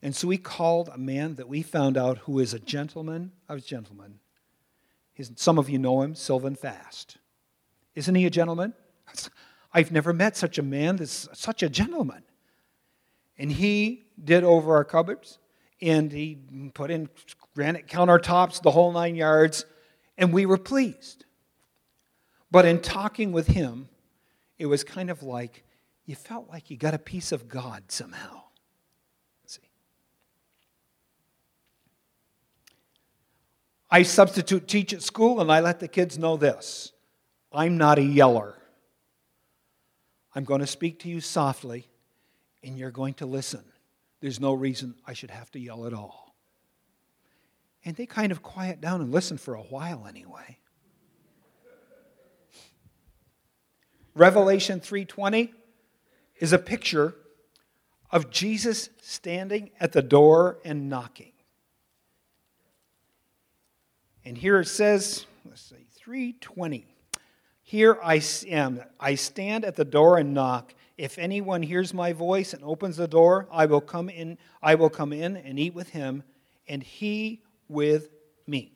And 0.02 0.14
so 0.14 0.28
we 0.28 0.38
called 0.38 0.90
a 0.92 0.98
man 0.98 1.34
that 1.34 1.48
we 1.48 1.62
found 1.62 1.96
out 1.96 2.18
who 2.18 2.38
is 2.38 2.54
a 2.54 2.58
gentleman 2.58 3.32
of 3.48 3.64
gentlemen. 3.64 4.18
His, 5.12 5.30
some 5.36 5.58
of 5.58 5.68
you 5.68 5.78
know 5.78 6.02
him, 6.02 6.14
Sylvan 6.14 6.54
Fast. 6.54 7.18
Isn't 7.94 8.14
he 8.14 8.26
a 8.26 8.30
gentleman? 8.30 8.74
I've 9.72 9.92
never 9.92 10.12
met 10.12 10.36
such 10.36 10.58
a 10.58 10.62
man 10.62 10.96
that's 10.96 11.28
such 11.32 11.62
a 11.62 11.68
gentleman. 11.68 12.22
And 13.38 13.52
he 13.52 14.06
did 14.22 14.44
over 14.44 14.74
our 14.74 14.84
cupboards, 14.84 15.38
and 15.82 16.10
he 16.12 16.38
put 16.72 16.90
in 16.90 17.08
granite 17.56 17.86
countertops, 17.86 18.60
the 18.60 18.70
whole 18.70 18.92
nine 18.92 19.16
yards, 19.16 19.64
and 20.18 20.30
we 20.30 20.44
were 20.44 20.58
pleased. 20.58 21.24
But 22.50 22.66
in 22.66 22.82
talking 22.82 23.32
with 23.32 23.46
him, 23.46 23.88
it 24.58 24.66
was 24.66 24.84
kind 24.84 25.08
of 25.08 25.22
like 25.22 25.64
you 26.04 26.14
felt 26.14 26.50
like 26.50 26.70
you 26.70 26.76
got 26.76 26.92
a 26.92 26.98
piece 26.98 27.32
of 27.32 27.48
God 27.48 27.84
somehow. 27.88 28.42
see. 29.46 29.62
I 33.90 34.02
substitute 34.02 34.68
teach 34.68 34.92
at 34.92 35.02
school 35.02 35.40
and 35.40 35.50
I 35.50 35.60
let 35.60 35.80
the 35.80 35.88
kids 35.88 36.18
know 36.18 36.36
this 36.36 36.92
I'm 37.50 37.78
not 37.78 37.98
a 37.98 38.02
yeller. 38.02 38.54
I'm 40.34 40.44
going 40.44 40.60
to 40.60 40.66
speak 40.66 41.00
to 41.00 41.08
you 41.08 41.22
softly 41.22 41.88
and 42.62 42.76
you're 42.78 42.90
going 42.90 43.14
to 43.14 43.26
listen. 43.26 43.64
There's 44.20 44.40
no 44.40 44.52
reason 44.52 44.94
I 45.06 45.14
should 45.14 45.30
have 45.30 45.50
to 45.52 45.58
yell 45.58 45.86
at 45.86 45.94
all. 45.94 46.25
And 47.86 47.94
they 47.94 48.04
kind 48.04 48.32
of 48.32 48.42
quiet 48.42 48.80
down 48.80 49.00
and 49.00 49.12
listen 49.12 49.38
for 49.38 49.54
a 49.54 49.62
while 49.62 50.06
anyway. 50.08 50.58
Revelation 54.14 54.80
3:20 54.80 55.52
is 56.38 56.52
a 56.52 56.58
picture 56.58 57.14
of 58.10 58.30
Jesus 58.30 58.90
standing 59.00 59.70
at 59.78 59.92
the 59.92 60.02
door 60.02 60.58
and 60.64 60.88
knocking. 60.88 61.32
And 64.24 64.36
here 64.36 64.58
it 64.58 64.66
says, 64.66 65.26
let's 65.44 65.62
see, 65.62 65.86
320. 65.94 66.86
Here 67.62 67.98
I 68.02 68.20
am. 68.48 68.82
I 68.98 69.14
stand 69.14 69.64
at 69.64 69.76
the 69.76 69.84
door 69.84 70.18
and 70.18 70.34
knock. 70.34 70.74
If 70.98 71.18
anyone 71.18 71.62
hears 71.62 71.94
my 71.94 72.12
voice 72.12 72.52
and 72.52 72.64
opens 72.64 72.96
the 72.96 73.06
door, 73.06 73.46
I 73.52 73.66
will 73.66 73.80
come 73.80 74.08
in, 74.08 74.38
I 74.60 74.74
will 74.74 74.90
come 74.90 75.12
in 75.12 75.36
and 75.36 75.58
eat 75.60 75.74
with 75.74 75.90
him, 75.90 76.24
and 76.66 76.82
he 76.82 77.42
with 77.68 78.08
me. 78.46 78.72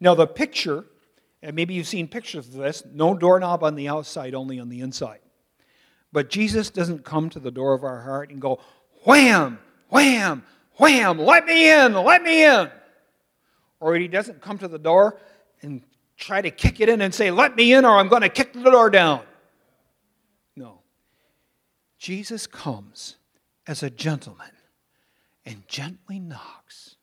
Now, 0.00 0.14
the 0.14 0.26
picture, 0.26 0.84
and 1.42 1.54
maybe 1.56 1.74
you've 1.74 1.86
seen 1.86 2.08
pictures 2.08 2.48
of 2.48 2.54
this, 2.54 2.82
no 2.92 3.14
doorknob 3.14 3.62
on 3.62 3.74
the 3.74 3.88
outside, 3.88 4.34
only 4.34 4.60
on 4.60 4.68
the 4.68 4.80
inside. 4.80 5.20
But 6.12 6.30
Jesus 6.30 6.70
doesn't 6.70 7.04
come 7.04 7.28
to 7.30 7.40
the 7.40 7.50
door 7.50 7.74
of 7.74 7.84
our 7.84 8.00
heart 8.02 8.30
and 8.30 8.40
go, 8.40 8.60
wham, 9.04 9.58
wham, 9.88 10.44
wham, 10.74 11.18
let 11.18 11.44
me 11.44 11.70
in, 11.70 11.94
let 11.94 12.22
me 12.22 12.44
in. 12.44 12.70
Or 13.80 13.94
he 13.94 14.08
doesn't 14.08 14.40
come 14.40 14.58
to 14.58 14.68
the 14.68 14.78
door 14.78 15.18
and 15.62 15.82
try 16.16 16.40
to 16.40 16.50
kick 16.50 16.80
it 16.80 16.88
in 16.88 17.00
and 17.00 17.14
say, 17.14 17.30
let 17.30 17.56
me 17.56 17.72
in, 17.72 17.84
or 17.84 17.96
I'm 17.98 18.08
going 18.08 18.22
to 18.22 18.28
kick 18.28 18.52
the 18.52 18.70
door 18.70 18.90
down. 18.90 19.22
No. 20.56 20.80
Jesus 21.98 22.46
comes 22.46 23.16
as 23.66 23.82
a 23.82 23.90
gentleman 23.90 24.50
and 25.44 25.66
gently 25.68 26.18
knocks 26.18 26.96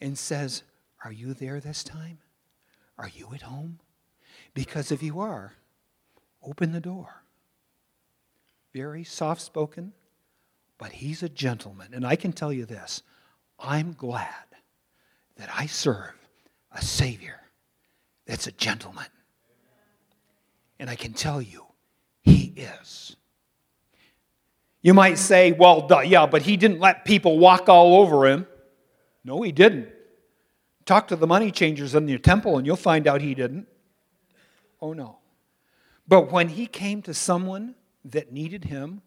and 0.00 0.16
says, 0.16 0.62
Are 1.04 1.12
you 1.12 1.34
there 1.34 1.60
this 1.60 1.84
time? 1.84 2.18
Are 2.98 3.08
you 3.08 3.28
at 3.34 3.42
home? 3.42 3.78
Because 4.54 4.90
if 4.90 5.02
you 5.02 5.20
are, 5.20 5.54
open 6.42 6.72
the 6.72 6.80
door. 6.80 7.22
Very 8.72 9.04
soft 9.04 9.40
spoken, 9.40 9.92
but 10.78 10.92
he's 10.92 11.22
a 11.22 11.28
gentleman. 11.28 11.88
And 11.92 12.06
I 12.06 12.16
can 12.16 12.32
tell 12.32 12.52
you 12.52 12.66
this 12.66 13.02
I'm 13.58 13.92
glad 13.92 14.28
that 15.36 15.48
I 15.54 15.66
serve 15.66 16.14
a 16.72 16.82
Savior 16.82 17.40
that's 18.26 18.46
a 18.46 18.52
gentleman. 18.52 19.06
And 20.78 20.90
I 20.90 20.94
can 20.94 21.14
tell 21.14 21.40
you, 21.40 21.64
he 22.22 22.52
is. 22.56 23.16
You 24.82 24.94
might 24.94 25.18
say, 25.18 25.52
well, 25.52 25.86
duh, 25.86 26.00
yeah, 26.00 26.26
but 26.26 26.42
he 26.42 26.56
didn't 26.56 26.80
let 26.80 27.04
people 27.04 27.38
walk 27.38 27.68
all 27.68 27.96
over 28.00 28.26
him. 28.26 28.46
No, 29.26 29.42
he 29.42 29.50
didn't. 29.50 29.88
Talk 30.84 31.08
to 31.08 31.16
the 31.16 31.26
money 31.26 31.50
changers 31.50 31.96
in 31.96 32.06
your 32.06 32.20
temple 32.20 32.56
and 32.56 32.66
you'll 32.66 32.76
find 32.76 33.08
out 33.08 33.20
he 33.20 33.34
didn't. 33.34 33.66
Oh, 34.80 34.92
no. 34.92 35.18
But 36.06 36.30
when 36.30 36.48
he 36.48 36.66
came 36.66 37.02
to 37.02 37.12
someone 37.12 37.74
that 38.04 38.32
needed 38.32 38.64
him, 38.64 39.02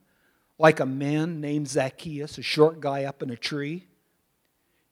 like 0.57 0.81
a 0.81 0.85
man 0.85 1.39
named 1.39 1.69
Zacchaeus, 1.69 2.37
a 2.37 2.41
short 2.41 2.81
guy 2.81 3.05
up 3.05 3.23
in 3.23 3.29
a 3.29 3.37
tree, 3.37 3.87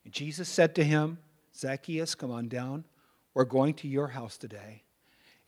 Jesus 0.10 0.48
said 0.48 0.74
to 0.76 0.84
him, 0.86 1.18
Zacchaeus, 1.54 2.16
come 2.16 2.32
on 2.32 2.48
down. 2.48 2.86
We're 3.34 3.44
going 3.44 3.74
to 3.76 3.88
your 3.90 4.08
house 4.08 4.38
today. 4.38 4.84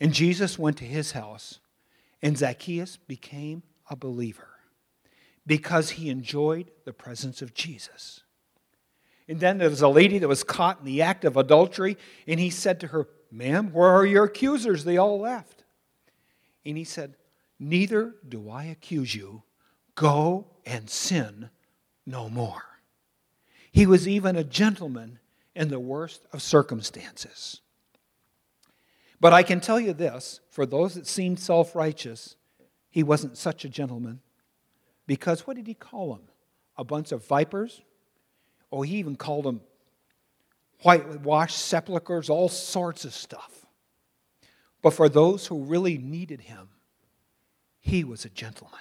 And 0.02 0.14
Jesus 0.14 0.60
went 0.60 0.76
to 0.78 0.84
his 0.84 1.14
house, 1.14 1.60
and 2.22 2.38
Zacchaeus 2.38 2.98
became 2.98 3.64
a 3.90 3.96
believer 3.96 4.50
because 5.48 5.92
he 5.92 6.10
enjoyed 6.10 6.72
the 6.84 6.92
presence 6.92 7.42
of 7.42 7.54
Jesus. 7.54 8.24
And 9.30 9.40
then 9.40 9.60
there 9.60 9.70
was 9.70 9.84
a 9.84 9.88
lady 9.88 10.18
that 10.18 10.28
was 10.28 10.44
caught 10.44 10.80
in 10.80 10.86
the 10.86 11.04
act 11.04 11.24
of 11.24 11.38
adultery, 11.38 11.98
and 12.28 12.40
he 12.40 12.50
said 12.50 12.80
to 12.80 12.88
her, 12.88 13.08
Ma'am, 13.32 13.72
where 13.72 13.88
are 13.88 14.06
your 14.06 14.24
accusers? 14.24 14.84
They 14.84 14.98
all 14.98 15.20
left. 15.20 15.64
And 16.66 16.76
he 16.76 16.84
said, 16.84 17.16
Neither 17.60 18.16
do 18.28 18.50
I 18.50 18.64
accuse 18.66 19.14
you. 19.14 19.44
Go 19.94 20.48
and 20.66 20.90
sin 20.90 21.52
no 22.08 22.28
more. 22.28 22.64
He 23.72 23.86
was 23.86 24.08
even 24.08 24.36
a 24.36 24.44
gentleman 24.44 25.20
in 25.56 25.68
the 25.68 25.80
worst 25.80 26.26
of 26.34 26.42
circumstances. 26.42 27.62
But 29.20 29.34
I 29.34 29.44
can 29.44 29.60
tell 29.60 29.80
you 29.80 29.94
this 29.94 30.40
for 30.50 30.66
those 30.66 30.96
that 30.96 31.06
seemed 31.06 31.40
self 31.40 31.76
righteous, 31.76 32.36
he 32.90 33.04
wasn't 33.04 33.38
such 33.38 33.64
a 33.64 33.70
gentleman 33.70 34.22
Because 35.06 35.46
what 35.46 35.56
did 35.56 35.68
he 35.68 35.76
call 35.76 36.14
them? 36.14 36.24
A 36.78 36.84
bunch 36.84 37.12
of 37.12 37.28
vipers? 37.28 37.82
Oh, 38.72 38.82
he 38.82 38.98
even 38.98 39.16
called 39.16 39.46
them 39.46 39.62
whitewashed 40.82 41.58
sepulchres, 41.58 42.30
all 42.30 42.50
sorts 42.50 43.06
of 43.06 43.14
stuff. 43.14 43.66
But 44.82 44.94
for 44.94 45.10
those 45.10 45.48
who 45.48 45.64
really 45.64 45.98
needed 45.98 46.42
him, 46.42 46.70
he 47.82 48.04
was 48.04 48.26
a 48.26 48.30
gentleman. 48.30 48.80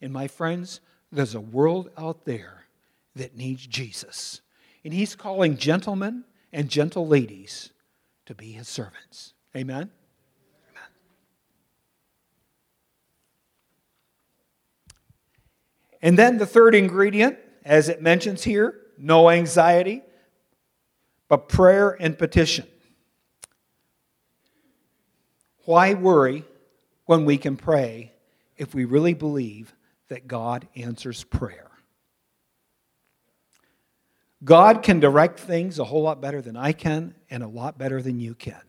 And 0.00 0.12
my 0.12 0.28
friends, 0.28 0.80
there's 1.10 1.34
a 1.34 1.40
world 1.40 1.90
out 1.96 2.24
there 2.24 2.66
that 3.14 3.36
needs 3.36 3.66
Jesus. 3.66 4.42
And 4.84 4.92
he's 4.92 5.14
calling 5.14 5.56
gentlemen 5.56 6.24
and 6.52 6.68
gentle 6.68 7.06
ladies 7.06 7.70
to 8.26 8.34
be 8.34 8.52
his 8.52 8.68
servants. 8.68 9.32
Amen? 9.56 9.90
Amen. 10.70 10.88
And 16.02 16.18
then 16.18 16.36
the 16.36 16.46
third 16.46 16.74
ingredient, 16.74 17.38
as 17.64 17.88
it 17.88 18.02
mentions 18.02 18.44
here, 18.44 18.82
no 18.98 19.30
anxiety, 19.30 20.02
but 21.28 21.48
prayer 21.48 21.90
and 21.90 22.18
petition. 22.18 22.66
Why 25.64 25.94
worry 25.94 26.44
when 27.06 27.24
we 27.24 27.38
can 27.38 27.56
pray 27.56 28.12
if 28.56 28.74
we 28.74 28.84
really 28.84 29.14
believe 29.14 29.74
that 30.08 30.28
God 30.28 30.68
answers 30.76 31.24
prayer? 31.24 31.70
God 34.44 34.82
can 34.82 35.00
direct 35.00 35.40
things 35.40 35.78
a 35.78 35.84
whole 35.84 36.02
lot 36.02 36.20
better 36.20 36.40
than 36.40 36.56
I 36.56 36.72
can 36.72 37.14
and 37.30 37.42
a 37.42 37.48
lot 37.48 37.78
better 37.78 38.00
than 38.00 38.20
you 38.20 38.34
can. 38.34 38.60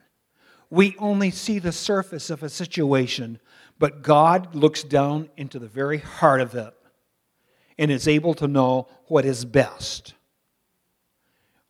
We 0.69 0.95
only 0.97 1.29
see 1.29 1.59
the 1.59 1.71
surface 1.71 2.29
of 2.29 2.41
a 2.41 2.49
situation, 2.49 3.39
but 3.77 4.01
God 4.01 4.55
looks 4.55 4.83
down 4.83 5.29
into 5.37 5.59
the 5.59 5.67
very 5.67 5.99
heart 5.99 6.41
of 6.41 6.55
it 6.55 6.73
and 7.77 7.91
is 7.91 8.07
able 8.07 8.33
to 8.35 8.47
know 8.47 8.87
what 9.05 9.23
is 9.23 9.45
best. 9.45 10.13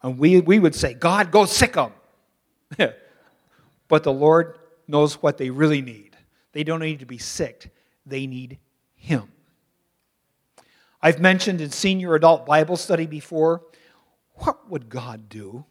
And 0.01 0.17
we, 0.17 0.39
we 0.41 0.59
would 0.59 0.75
say, 0.75 0.93
God, 0.93 1.31
go 1.31 1.45
sick 1.45 1.73
them. 1.73 1.91
but 3.87 4.03
the 4.03 4.13
Lord 4.13 4.59
knows 4.87 5.21
what 5.21 5.37
they 5.37 5.49
really 5.49 5.81
need. 5.81 6.15
They 6.53 6.63
don't 6.63 6.79
need 6.79 6.99
to 6.99 7.05
be 7.05 7.17
sick, 7.17 7.71
they 8.05 8.27
need 8.27 8.59
Him. 8.95 9.31
I've 11.01 11.19
mentioned 11.19 11.61
in 11.61 11.69
senior 11.69 12.15
adult 12.15 12.45
Bible 12.45 12.75
study 12.75 13.05
before 13.05 13.61
what 14.35 14.69
would 14.69 14.89
God 14.89 15.29
do 15.29 15.65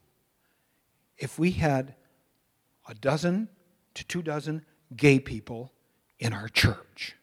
if 1.18 1.38
we 1.38 1.52
had 1.52 1.94
a 2.88 2.94
dozen 2.94 3.48
to 3.94 4.04
two 4.04 4.22
dozen 4.22 4.64
gay 4.96 5.18
people 5.18 5.72
in 6.18 6.32
our 6.32 6.48
church? 6.48 7.16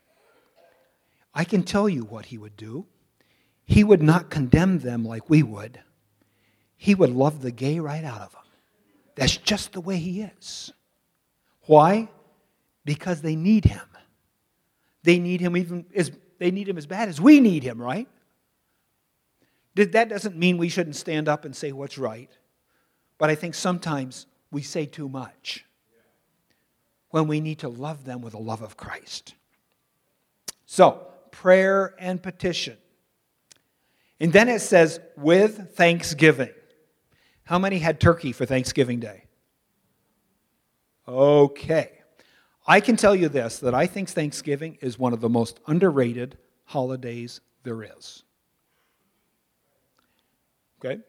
I 1.33 1.43
can 1.43 1.63
tell 1.63 1.89
you 1.89 2.03
what 2.03 2.25
He 2.25 2.38
would 2.38 2.57
do. 2.57 2.86
He 3.65 3.83
would 3.83 4.01
not 4.03 4.29
condemn 4.29 4.79
them 4.79 5.05
like 5.05 5.29
we 5.29 5.41
would, 5.41 5.79
He 6.83 6.95
would 6.95 7.11
love 7.11 7.41
the 7.41 7.49
gay 7.49 7.79
right 7.79 8.03
out 8.03 8.19
of 8.19 8.33
them. 8.33 8.41
That's 9.15 9.37
just 9.37 9.71
the 9.71 9.79
way 9.79 9.95
He 9.95 10.19
is. 10.19 10.73
Why? 11.61 12.09
Because 12.83 13.21
they 13.21 13.37
need 13.37 13.63
Him. 13.63 13.87
They 15.03 15.17
need 15.17 15.39
Him 15.39 15.55
even 15.55 15.85
as 15.95 16.11
they 16.39 16.51
need 16.51 16.67
Him 16.67 16.77
as 16.77 16.85
bad 16.85 17.07
as 17.07 17.21
we 17.21 17.39
need 17.39 17.63
Him, 17.63 17.81
right? 17.81 18.09
That 19.75 20.09
doesn't 20.09 20.35
mean 20.35 20.57
we 20.57 20.67
shouldn't 20.67 20.97
stand 20.97 21.29
up 21.29 21.45
and 21.45 21.55
say 21.55 21.71
what's 21.71 21.97
right, 21.97 22.29
but 23.17 23.29
I 23.29 23.35
think 23.35 23.55
sometimes 23.55 24.25
we 24.51 24.61
say 24.61 24.85
too 24.85 25.07
much 25.07 25.63
when 27.11 27.29
we 27.29 27.39
need 27.39 27.59
to 27.59 27.69
love 27.69 28.03
them 28.03 28.21
with 28.21 28.33
the 28.33 28.39
love 28.39 28.61
of 28.61 28.75
Christ. 28.75 29.35
So, 30.65 31.07
prayer 31.31 31.95
and 31.97 32.21
petition. 32.21 32.75
And 34.19 34.33
then 34.33 34.49
it 34.49 34.59
says, 34.59 34.99
with 35.15 35.77
thanksgiving. 35.77 36.51
How 37.45 37.60
many 37.60 37.79
had 37.79 37.99
turkey 37.99 38.32
for 38.32 38.45
Thanksgiving 38.45 38.99
Day? 38.99 39.25
Okay. 41.08 41.91
I 42.65 42.79
can 42.79 42.95
tell 42.95 43.15
you 43.15 43.27
this 43.27 43.60
that 43.60 43.73
I 43.73 43.88
think 43.88 44.10
Thanksgiving 44.10 44.77
is 44.82 44.97
one 44.97 45.13
of 45.13 45.19
the 45.19 45.29
most 45.29 45.60
underrated 45.67 46.38
holidays 46.65 47.41
there 47.63 47.84
is. 47.84 48.23
Okay? 50.84 51.01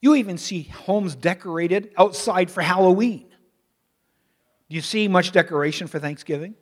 You 0.00 0.14
even 0.14 0.38
see 0.38 0.62
homes 0.62 1.14
decorated 1.14 1.92
outside 1.96 2.50
for 2.50 2.62
Halloween. 2.62 3.26
Do 4.68 4.76
you 4.76 4.82
see 4.82 5.06
much 5.08 5.32
decoration 5.32 5.86
for 5.86 5.98
Thanksgiving? 5.98 6.54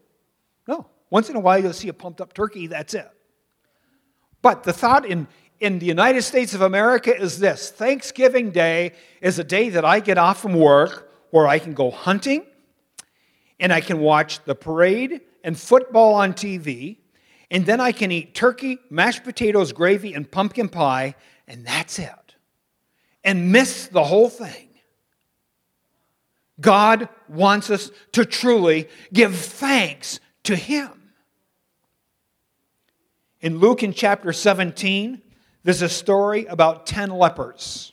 No. 0.66 0.87
Once 1.11 1.31
in 1.31 1.37
a 1.37 1.40
while, 1.40 1.61
you'll 1.61 1.72
see 1.72 1.88
a 1.88 1.92
pumped 1.92 2.20
up 2.20 2.33
turkey, 2.33 2.66
that's 2.66 2.94
it. 2.94 3.09
But 4.42 4.62
the 4.62 4.72
thought 4.72 5.07
in, 5.07 5.26
in 5.61 5.79
the 5.79 5.87
United 5.87 6.23
States 6.23 6.55
of 6.55 6.62
America 6.62 7.16
is 7.16 7.38
this 7.38 7.70
Thanksgiving 7.70 8.51
Day 8.51 8.92
is 9.20 9.38
a 9.38 9.44
day 9.44 9.68
that 9.70 9.85
I 9.85 10.01
get 10.01 10.18
off 10.18 10.40
from 10.40 10.55
work 10.55 11.12
where 11.31 11.46
I 11.46 11.59
can 11.59 11.75
go 11.75 11.90
hunting 11.90 12.44
and 13.61 13.73
I 13.73 13.81
can 13.81 14.01
watch 14.01 14.42
the 14.44 14.55
parade 14.55 15.20
and 15.44 15.59
football 15.59 16.14
on 16.14 16.33
TV, 16.33 16.99
and 17.51 17.64
then 17.64 17.81
I 17.81 17.92
can 17.92 18.11
eat 18.11 18.35
turkey, 18.35 18.79
mashed 18.90 19.25
potatoes, 19.25 19.73
gravy, 19.73 20.14
and 20.14 20.31
pumpkin 20.31 20.68
pie, 20.68 21.14
and 21.46 21.66
that's 21.66 21.99
it 21.99 22.11
and 23.25 23.53
miss 23.53 23.88
the 23.88 24.05
whole 24.05 24.29
thing. 24.29 24.68
God 26.61 27.09
wants 27.29 27.70
us 27.70 27.90
to 28.12 28.25
truly 28.25 28.88
give 29.12 29.35
thanks 29.35 30.20
to 30.44 30.57
Him. 30.57 30.90
In 33.40 33.59
Luke 33.59 33.83
in 33.83 33.94
chapter 33.94 34.33
17, 34.33 35.23
there's 35.62 35.83
a 35.83 35.88
story 35.88 36.46
about 36.46 36.87
10 36.87 37.11
lepers. 37.11 37.92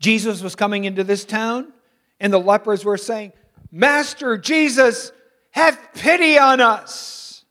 Jesus 0.00 0.42
was 0.42 0.56
coming 0.56 0.84
into 0.84 1.04
this 1.04 1.24
town, 1.24 1.72
and 2.18 2.32
the 2.32 2.38
lepers 2.38 2.84
were 2.84 2.96
saying, 2.96 3.32
Master 3.70 4.36
Jesus, 4.36 5.12
have 5.52 5.78
pity 5.94 6.38
on 6.38 6.60
us. 6.60 7.44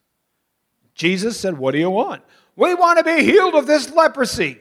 Jesus 0.93 1.39
said, 1.39 1.57
What 1.57 1.71
do 1.71 1.79
you 1.79 1.89
want? 1.89 2.23
We 2.55 2.75
want 2.75 2.97
to 2.99 3.03
be 3.03 3.23
healed 3.23 3.55
of 3.55 3.65
this 3.65 3.89
leprosy. 3.91 4.59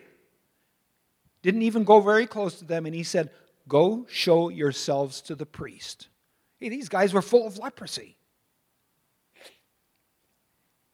Didn't 1.42 1.62
even 1.62 1.85
go 1.85 2.01
very 2.01 2.27
close 2.27 2.59
to 2.61 2.64
them, 2.64 2.87
and 2.87 2.94
he 2.94 3.03
said, 3.03 3.31
Go 3.68 4.07
show 4.09 4.49
yourselves 4.49 5.20
to 5.23 5.35
the 5.35 5.46
priest. 5.46 6.09
Hey, 6.59 6.68
these 6.68 6.88
guys 6.88 7.12
were 7.12 7.23
full 7.23 7.46
of 7.46 7.59
leprosy. 7.59 8.16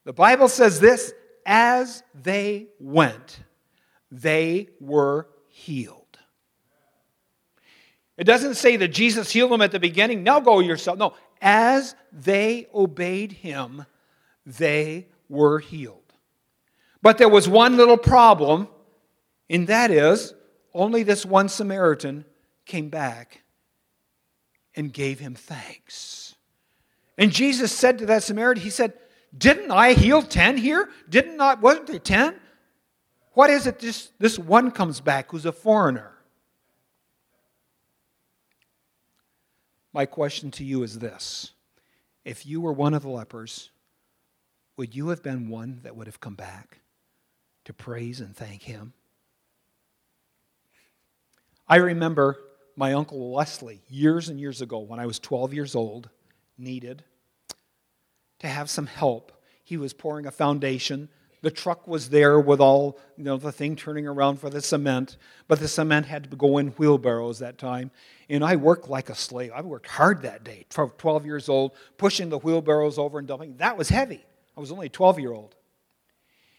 The 0.05 0.13
Bible 0.13 0.49
says 0.49 0.81
this 0.81 1.13
as 1.47 2.03
they 2.15 2.67
went, 2.79 3.41
they 4.11 4.69
were 4.81 5.29
healed. 5.49 6.03
It 8.19 8.25
doesn't 8.25 8.55
say 8.55 8.77
that 8.77 8.89
Jesus 8.89 9.31
healed 9.31 9.53
them 9.53 9.63
at 9.63 9.73
the 9.73 9.81
beginning. 9.81 10.23
Now 10.23 10.41
go 10.41 10.61
yourself. 10.61 10.99
No, 10.99 11.15
as 11.41 11.95
they 12.13 12.67
obeyed 12.75 13.33
him, 13.33 13.87
they 14.45 15.07
were 15.29 15.59
healed. 15.59 16.03
But 17.03 17.19
there 17.19 17.29
was 17.29 17.49
one 17.49 17.77
little 17.77 17.99
problem, 17.99 18.69
and 19.49 19.67
that 19.69 19.91
is 19.91 20.35
only 20.75 21.03
this 21.03 21.25
one 21.25 21.49
Samaritan 21.49 22.25
came 22.65 22.89
back 22.89 23.43
and 24.75 24.93
gave 24.93 25.21
him 25.21 25.35
thanks. 25.35 26.35
And 27.19 27.33
Jesus 27.33 27.73
said 27.73 27.99
to 27.99 28.07
that 28.07 28.23
Samaritan, 28.23 28.63
He 28.63 28.71
said, 28.71 28.95
Didn't 29.37 29.71
I 29.71 29.93
heal 29.93 30.23
10 30.23 30.57
here? 30.57 30.89
Didn't 31.09 31.41
I, 31.41 31.55
wasn't 31.55 31.89
there 31.89 31.99
10? 31.99 32.37
What 33.33 33.51
is 33.51 33.67
it 33.67 33.79
this, 33.79 34.11
this 34.19 34.39
one 34.39 34.71
comes 34.71 35.01
back 35.01 35.31
who's 35.31 35.47
a 35.47 35.53
foreigner? 35.53 36.13
My 39.93 40.07
question 40.07 40.51
to 40.53 40.65
you 40.65 40.83
is 40.83 40.99
this 40.99 41.53
If 42.25 42.47
you 42.47 42.61
were 42.61 42.73
one 42.73 42.95
of 42.95 43.03
the 43.03 43.09
lepers, 43.09 43.71
would 44.77 44.95
you 44.95 45.09
have 45.09 45.23
been 45.23 45.49
one 45.49 45.81
that 45.83 45.97
would 45.97 46.07
have 46.07 46.21
come 46.21 46.35
back 46.35 46.81
to 47.65 47.73
praise 47.73 48.21
and 48.21 48.35
thank 48.35 48.63
him? 48.63 48.93
I 51.69 51.77
remember 51.77 52.39
my 52.77 52.93
uncle 52.93 53.33
Leslie, 53.33 53.83
years 53.89 54.29
and 54.29 54.39
years 54.39 54.61
ago, 54.63 54.79
when 54.79 55.01
I 55.01 55.07
was 55.07 55.19
12 55.19 55.53
years 55.55 55.75
old, 55.75 56.11
needed 56.59 57.03
to 58.41 58.49
have 58.49 58.71
some 58.71 58.87
help. 58.87 59.33
He 59.65 59.77
was 59.77 59.93
pouring 59.93 60.27
a 60.27 60.31
foundation. 60.31 61.09
The 61.43 61.51
truck 61.51 61.87
was 61.87 62.11
there 62.11 62.41
with 62.41 62.61
all, 62.61 62.99
you 63.17 63.25
know, 63.25 63.37
the 63.37 63.53
thing 63.53 63.77
turning 63.77 64.07
around 64.07 64.41
for 64.41 64.51
the 64.51 64.61
cement, 64.61 65.17
but 65.49 65.61
the 65.61 65.69
cement 65.69 66.07
had 66.07 66.31
to 66.31 66.37
go 66.37 66.59
in 66.59 66.69
wheelbarrows 66.69 67.39
that 67.41 67.59
time. 67.59 67.91
And 68.29 68.45
I 68.45 68.57
worked 68.57 68.89
like 68.89 69.11
a 69.11 69.15
slave. 69.15 69.53
I 69.55 69.61
worked 69.61 69.87
hard 69.87 70.23
that 70.23 70.45
day, 70.45 70.67
12 70.71 71.27
years 71.27 71.49
old, 71.49 71.73
pushing 71.99 72.29
the 72.29 72.39
wheelbarrows 72.39 72.99
over 72.99 73.19
and 73.19 73.29
dumping. 73.29 73.57
That 73.59 73.77
was 73.77 73.89
heavy. 73.89 74.25
I 74.57 74.61
was 74.61 74.73
only 74.73 74.87
a 74.87 74.91
12 74.91 75.21
year 75.21 75.33
old. 75.33 75.55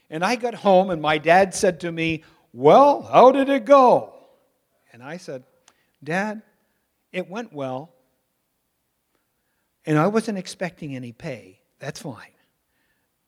And 0.09 0.23
I 0.23 0.35
got 0.35 0.53
home, 0.53 0.89
and 0.89 1.01
my 1.01 1.17
dad 1.17 1.53
said 1.53 1.81
to 1.81 1.91
me, 1.91 2.23
Well, 2.53 3.01
how 3.01 3.31
did 3.31 3.49
it 3.49 3.65
go? 3.65 4.13
And 4.93 5.03
I 5.03 5.17
said, 5.17 5.43
Dad, 6.03 6.41
it 7.11 7.29
went 7.29 7.51
well. 7.51 7.93
And 9.85 9.97
I 9.97 10.07
wasn't 10.07 10.37
expecting 10.37 10.95
any 10.95 11.11
pay. 11.11 11.56
That's 11.79 12.01
fine. 12.01 12.33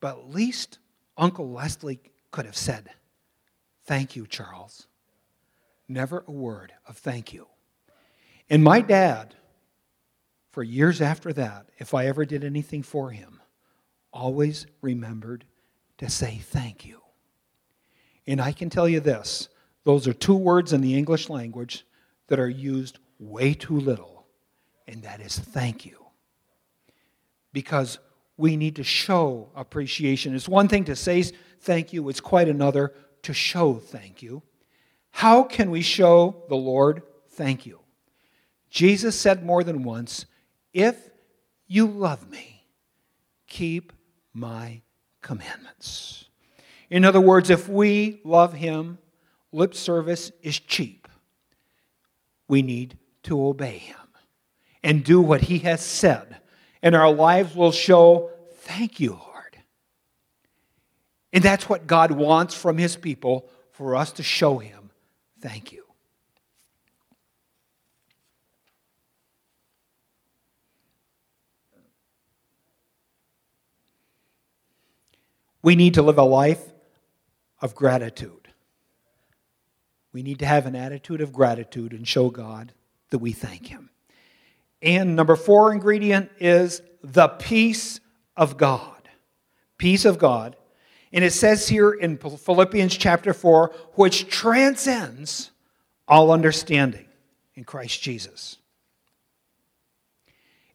But 0.00 0.18
at 0.18 0.30
least 0.30 0.78
Uncle 1.16 1.50
Leslie 1.50 2.00
could 2.30 2.46
have 2.46 2.56
said, 2.56 2.90
Thank 3.84 4.16
you, 4.16 4.26
Charles. 4.26 4.86
Never 5.88 6.24
a 6.26 6.30
word 6.30 6.72
of 6.86 6.96
thank 6.96 7.32
you. 7.32 7.48
And 8.48 8.62
my 8.62 8.80
dad, 8.80 9.34
for 10.52 10.62
years 10.62 11.00
after 11.00 11.32
that, 11.32 11.66
if 11.78 11.94
I 11.94 12.06
ever 12.06 12.24
did 12.24 12.44
anything 12.44 12.82
for 12.82 13.10
him, 13.10 13.40
always 14.12 14.66
remembered 14.82 15.44
to 15.98 16.08
say 16.08 16.40
thank 16.42 16.86
you. 16.86 17.00
And 18.26 18.40
I 18.40 18.52
can 18.52 18.70
tell 18.70 18.88
you 18.88 19.00
this 19.00 19.48
those 19.84 20.06
are 20.06 20.12
two 20.12 20.36
words 20.36 20.72
in 20.72 20.80
the 20.80 20.96
English 20.96 21.28
language 21.28 21.86
that 22.28 22.38
are 22.38 22.48
used 22.48 22.98
way 23.18 23.54
too 23.54 23.78
little, 23.78 24.26
and 24.86 25.02
that 25.02 25.20
is 25.20 25.38
thank 25.38 25.84
you. 25.84 25.96
Because 27.52 27.98
we 28.40 28.56
need 28.56 28.76
to 28.76 28.82
show 28.82 29.50
appreciation. 29.54 30.34
It's 30.34 30.48
one 30.48 30.66
thing 30.66 30.84
to 30.84 30.96
say 30.96 31.22
thank 31.60 31.92
you, 31.92 32.08
it's 32.08 32.20
quite 32.20 32.48
another 32.48 32.94
to 33.22 33.34
show 33.34 33.74
thank 33.74 34.22
you. 34.22 34.42
How 35.10 35.42
can 35.42 35.70
we 35.70 35.82
show 35.82 36.44
the 36.48 36.56
Lord 36.56 37.02
thank 37.32 37.66
you? 37.66 37.80
Jesus 38.70 39.18
said 39.18 39.44
more 39.44 39.62
than 39.62 39.82
once, 39.82 40.24
If 40.72 40.96
you 41.66 41.86
love 41.86 42.30
me, 42.30 42.64
keep 43.46 43.92
my 44.32 44.80
commandments. 45.20 46.24
In 46.88 47.04
other 47.04 47.20
words, 47.20 47.50
if 47.50 47.68
we 47.68 48.20
love 48.24 48.54
him, 48.54 48.98
lip 49.52 49.74
service 49.74 50.32
is 50.42 50.58
cheap. 50.58 51.08
We 52.48 52.62
need 52.62 52.96
to 53.24 53.44
obey 53.44 53.78
him 53.78 53.96
and 54.82 55.04
do 55.04 55.20
what 55.20 55.42
he 55.42 55.58
has 55.58 55.84
said, 55.84 56.38
and 56.82 56.94
our 56.94 57.12
lives 57.12 57.54
will 57.54 57.72
show, 57.72 58.30
Thank 58.62 59.00
you, 59.00 59.12
Lord. 59.12 59.56
And 61.32 61.42
that's 61.42 61.68
what 61.68 61.86
God 61.86 62.12
wants 62.12 62.54
from 62.54 62.78
his 62.78 62.96
people 62.96 63.48
for 63.72 63.96
us 63.96 64.12
to 64.12 64.22
show 64.22 64.58
him, 64.58 64.90
Thank 65.40 65.72
you. 65.72 65.84
We 75.62 75.76
need 75.76 75.94
to 75.94 76.02
live 76.02 76.18
a 76.18 76.22
life 76.22 76.62
of 77.60 77.74
gratitude. 77.74 78.48
We 80.12 80.22
need 80.22 80.38
to 80.40 80.46
have 80.46 80.66
an 80.66 80.74
attitude 80.74 81.20
of 81.20 81.32
gratitude 81.32 81.92
and 81.92 82.06
show 82.06 82.30
God 82.30 82.72
that 83.10 83.18
we 83.18 83.32
thank 83.32 83.66
Him. 83.66 83.90
And 84.82 85.14
number 85.16 85.36
four 85.36 85.72
ingredient 85.72 86.30
is 86.38 86.80
the 87.02 87.28
peace 87.28 88.00
of 88.36 88.56
God. 88.56 89.08
Peace 89.78 90.04
of 90.04 90.18
God. 90.18 90.56
And 91.12 91.24
it 91.24 91.32
says 91.32 91.68
here 91.68 91.92
in 91.92 92.16
Philippians 92.18 92.96
chapter 92.96 93.32
4, 93.32 93.74
which 93.94 94.28
transcends 94.28 95.50
all 96.06 96.30
understanding 96.30 97.06
in 97.54 97.64
Christ 97.64 98.00
Jesus. 98.00 98.56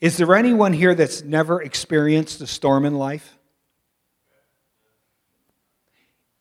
Is 0.02 0.18
there 0.18 0.36
anyone 0.36 0.74
here 0.74 0.94
that's 0.94 1.24
never 1.24 1.62
experienced 1.62 2.42
a 2.42 2.48
storm 2.48 2.86
in 2.86 2.96
life? 2.96 3.38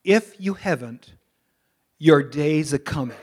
If 0.03 0.39
you 0.39 0.53
haven't, 0.53 1.13
your 1.97 2.21
days 2.21 2.73
are 2.73 2.79
coming. 2.79 3.17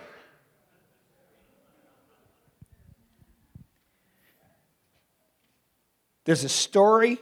There's 6.25 6.45
a 6.45 6.49
story 6.49 7.19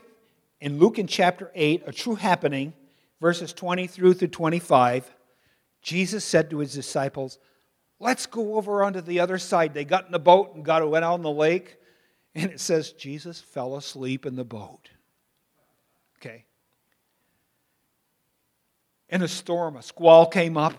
in 0.59 0.79
Luke 0.79 0.99
in 0.99 1.07
chapter 1.07 1.51
8, 1.55 1.83
a 1.87 1.91
true 1.91 2.15
happening, 2.15 2.73
verses 3.19 3.53
20 3.53 3.87
through 3.87 4.15
to 4.15 4.27
25. 4.27 5.09
Jesus 5.81 6.23
said 6.23 6.49
to 6.49 6.59
his 6.59 6.73
disciples, 6.73 7.39
Let's 7.99 8.25
go 8.25 8.55
over 8.55 8.83
onto 8.83 9.01
the 9.01 9.19
other 9.19 9.37
side. 9.37 9.73
They 9.73 9.85
got 9.85 10.05
in 10.07 10.11
the 10.11 10.19
boat 10.19 10.55
and 10.55 10.65
got 10.65 10.87
went 10.89 11.05
out 11.05 11.13
on 11.13 11.21
the 11.21 11.31
lake. 11.31 11.77
And 12.33 12.49
it 12.49 12.59
says 12.59 12.93
Jesus 12.93 13.41
fell 13.41 13.75
asleep 13.75 14.25
in 14.25 14.35
the 14.35 14.43
boat. 14.43 14.89
Okay 16.17 16.45
in 19.11 19.21
a 19.21 19.27
storm, 19.27 19.75
a 19.75 19.81
squall 19.81 20.25
came 20.25 20.57
up. 20.57 20.73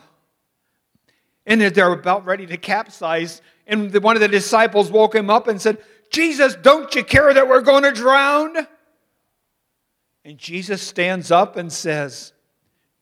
And 1.44 1.60
they're 1.60 1.92
about 1.92 2.24
ready 2.24 2.46
to 2.46 2.56
capsize. 2.56 3.42
And 3.66 3.92
one 4.02 4.16
of 4.16 4.20
the 4.20 4.28
disciples 4.28 4.90
woke 4.90 5.14
him 5.14 5.28
up 5.28 5.48
and 5.48 5.60
said, 5.60 5.78
Jesus, 6.12 6.54
don't 6.54 6.94
you 6.94 7.02
care 7.04 7.32
that 7.32 7.48
we're 7.48 7.62
going 7.62 7.82
to 7.84 7.92
drown? 7.92 8.66
And 10.24 10.38
Jesus 10.38 10.82
stands 10.82 11.30
up 11.30 11.56
and 11.56 11.72
says, 11.72 12.32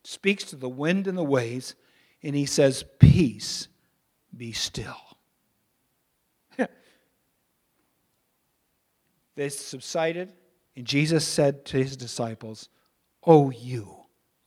speaks 0.04 0.44
to 0.44 0.56
the 0.56 0.68
wind 0.68 1.06
and 1.06 1.18
the 1.18 1.24
waves, 1.24 1.74
and 2.22 2.34
he 2.34 2.46
says, 2.46 2.84
Peace, 2.98 3.68
be 4.36 4.52
still. 4.52 4.96
they 9.36 9.48
subsided, 9.48 10.32
and 10.76 10.86
Jesus 10.86 11.26
said 11.26 11.64
to 11.66 11.78
his 11.78 11.96
disciples, 11.96 12.68
Oh, 13.24 13.50
you 13.50 13.96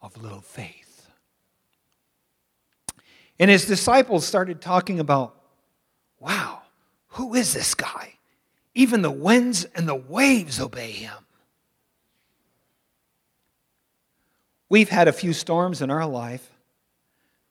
of 0.02 0.22
little 0.22 0.42
faith. 0.42 0.94
And 3.40 3.50
his 3.50 3.66
disciples 3.66 4.26
started 4.26 4.62
talking 4.62 5.00
about, 5.00 5.36
wow, 6.20 6.62
who 7.08 7.34
is 7.34 7.54
this 7.54 7.74
guy? 7.74 8.14
Even 8.76 9.02
the 9.02 9.12
winds 9.12 9.66
and 9.76 9.88
the 9.88 9.96
waves 9.96 10.60
obey 10.60 10.92
him. 10.92 11.14
We've 14.70 14.90
had 14.90 15.08
a 15.08 15.14
few 15.14 15.34
storms 15.34 15.82
in 15.82 15.92
our 15.92 16.08
life, 16.08 16.50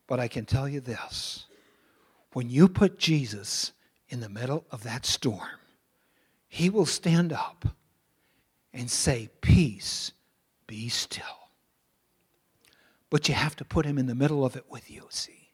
but 0.09 0.19
I 0.19 0.27
can 0.27 0.45
tell 0.45 0.69
you 0.69 0.81
this 0.81 1.47
when 2.33 2.51
you 2.51 2.69
put 2.69 2.99
Jesus 2.99 3.73
in 4.09 4.21
the 4.21 4.29
middle 4.29 4.65
of 4.71 4.83
that 4.83 5.07
storm, 5.07 5.61
he 6.49 6.69
will 6.69 6.87
stand 6.87 7.33
up 7.33 7.67
and 8.73 8.91
say, 8.91 9.31
Peace, 9.41 10.13
be 10.67 10.89
still. 10.89 11.25
But 13.11 13.29
you 13.29 13.35
have 13.35 13.55
to 13.57 13.65
put 13.65 13.87
him 13.87 13.99
in 13.99 14.07
the 14.07 14.15
middle 14.15 14.45
of 14.45 14.57
it 14.57 14.65
with 14.69 14.91
you, 14.91 15.07
see. 15.11 15.52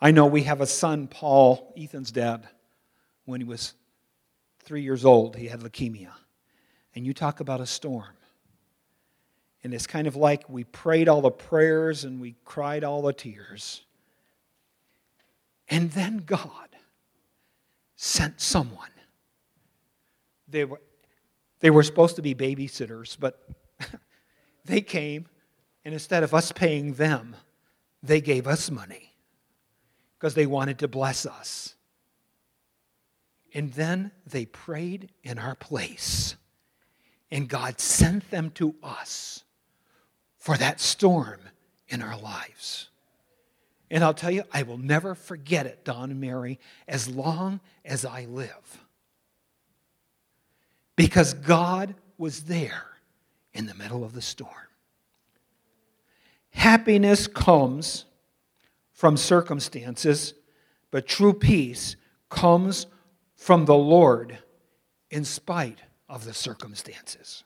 I 0.00 0.10
know 0.10 0.26
we 0.26 0.42
have 0.42 0.60
a 0.60 0.66
son, 0.66 1.08
Paul, 1.08 1.72
Ethan's 1.76 2.12
dad, 2.12 2.46
when 3.24 3.40
he 3.40 3.46
was 3.46 3.74
three 4.60 4.82
years 4.82 5.04
old, 5.04 5.36
he 5.36 5.46
had 5.46 5.60
leukemia. 5.60 6.12
And 6.94 7.06
you 7.06 7.14
talk 7.14 7.40
about 7.40 7.60
a 7.60 7.66
storm. 7.66 8.14
And 9.64 9.72
it's 9.72 9.86
kind 9.86 10.06
of 10.06 10.16
like 10.16 10.48
we 10.48 10.64
prayed 10.64 11.08
all 11.08 11.22
the 11.22 11.30
prayers 11.30 12.04
and 12.04 12.20
we 12.20 12.36
cried 12.44 12.84
all 12.84 13.02
the 13.02 13.12
tears. 13.12 13.82
And 15.68 15.90
then 15.92 16.18
God 16.18 16.68
sent 17.96 18.40
someone. 18.40 18.90
They 20.48 20.64
were, 20.64 20.80
they 21.60 21.70
were 21.70 21.82
supposed 21.82 22.16
to 22.16 22.22
be 22.22 22.34
babysitters, 22.34 23.16
but 23.18 23.48
they 24.64 24.80
came, 24.80 25.26
and 25.84 25.92
instead 25.92 26.22
of 26.22 26.34
us 26.34 26.52
paying 26.52 26.92
them, 26.94 27.34
they 28.02 28.20
gave 28.20 28.46
us 28.46 28.70
money 28.70 29.05
because 30.18 30.34
they 30.34 30.46
wanted 30.46 30.78
to 30.80 30.88
bless 30.88 31.26
us. 31.26 31.74
And 33.54 33.72
then 33.72 34.12
they 34.26 34.46
prayed 34.46 35.10
in 35.22 35.38
our 35.38 35.54
place, 35.54 36.36
and 37.30 37.48
God 37.48 37.80
sent 37.80 38.30
them 38.30 38.50
to 38.52 38.74
us 38.82 39.44
for 40.38 40.56
that 40.56 40.80
storm 40.80 41.40
in 41.88 42.02
our 42.02 42.18
lives. 42.18 42.88
And 43.90 44.02
I'll 44.02 44.14
tell 44.14 44.30
you, 44.30 44.42
I 44.52 44.62
will 44.64 44.78
never 44.78 45.14
forget 45.14 45.66
it, 45.66 45.84
Don 45.84 46.10
and 46.10 46.20
Mary, 46.20 46.58
as 46.88 47.08
long 47.08 47.60
as 47.84 48.04
I 48.04 48.24
live. 48.24 48.84
Because 50.96 51.34
God 51.34 51.94
was 52.18 52.42
there 52.42 52.86
in 53.54 53.66
the 53.66 53.74
middle 53.74 54.04
of 54.04 54.12
the 54.12 54.22
storm. 54.22 54.52
Happiness 56.50 57.26
comes 57.26 58.06
from 58.96 59.16
circumstances, 59.16 60.34
but 60.90 61.06
true 61.06 61.34
peace 61.34 61.94
comes 62.28 62.86
from 63.36 63.66
the 63.66 63.76
Lord 63.76 64.38
in 65.10 65.24
spite 65.24 65.78
of 66.08 66.24
the 66.24 66.34
circumstances. 66.34 67.44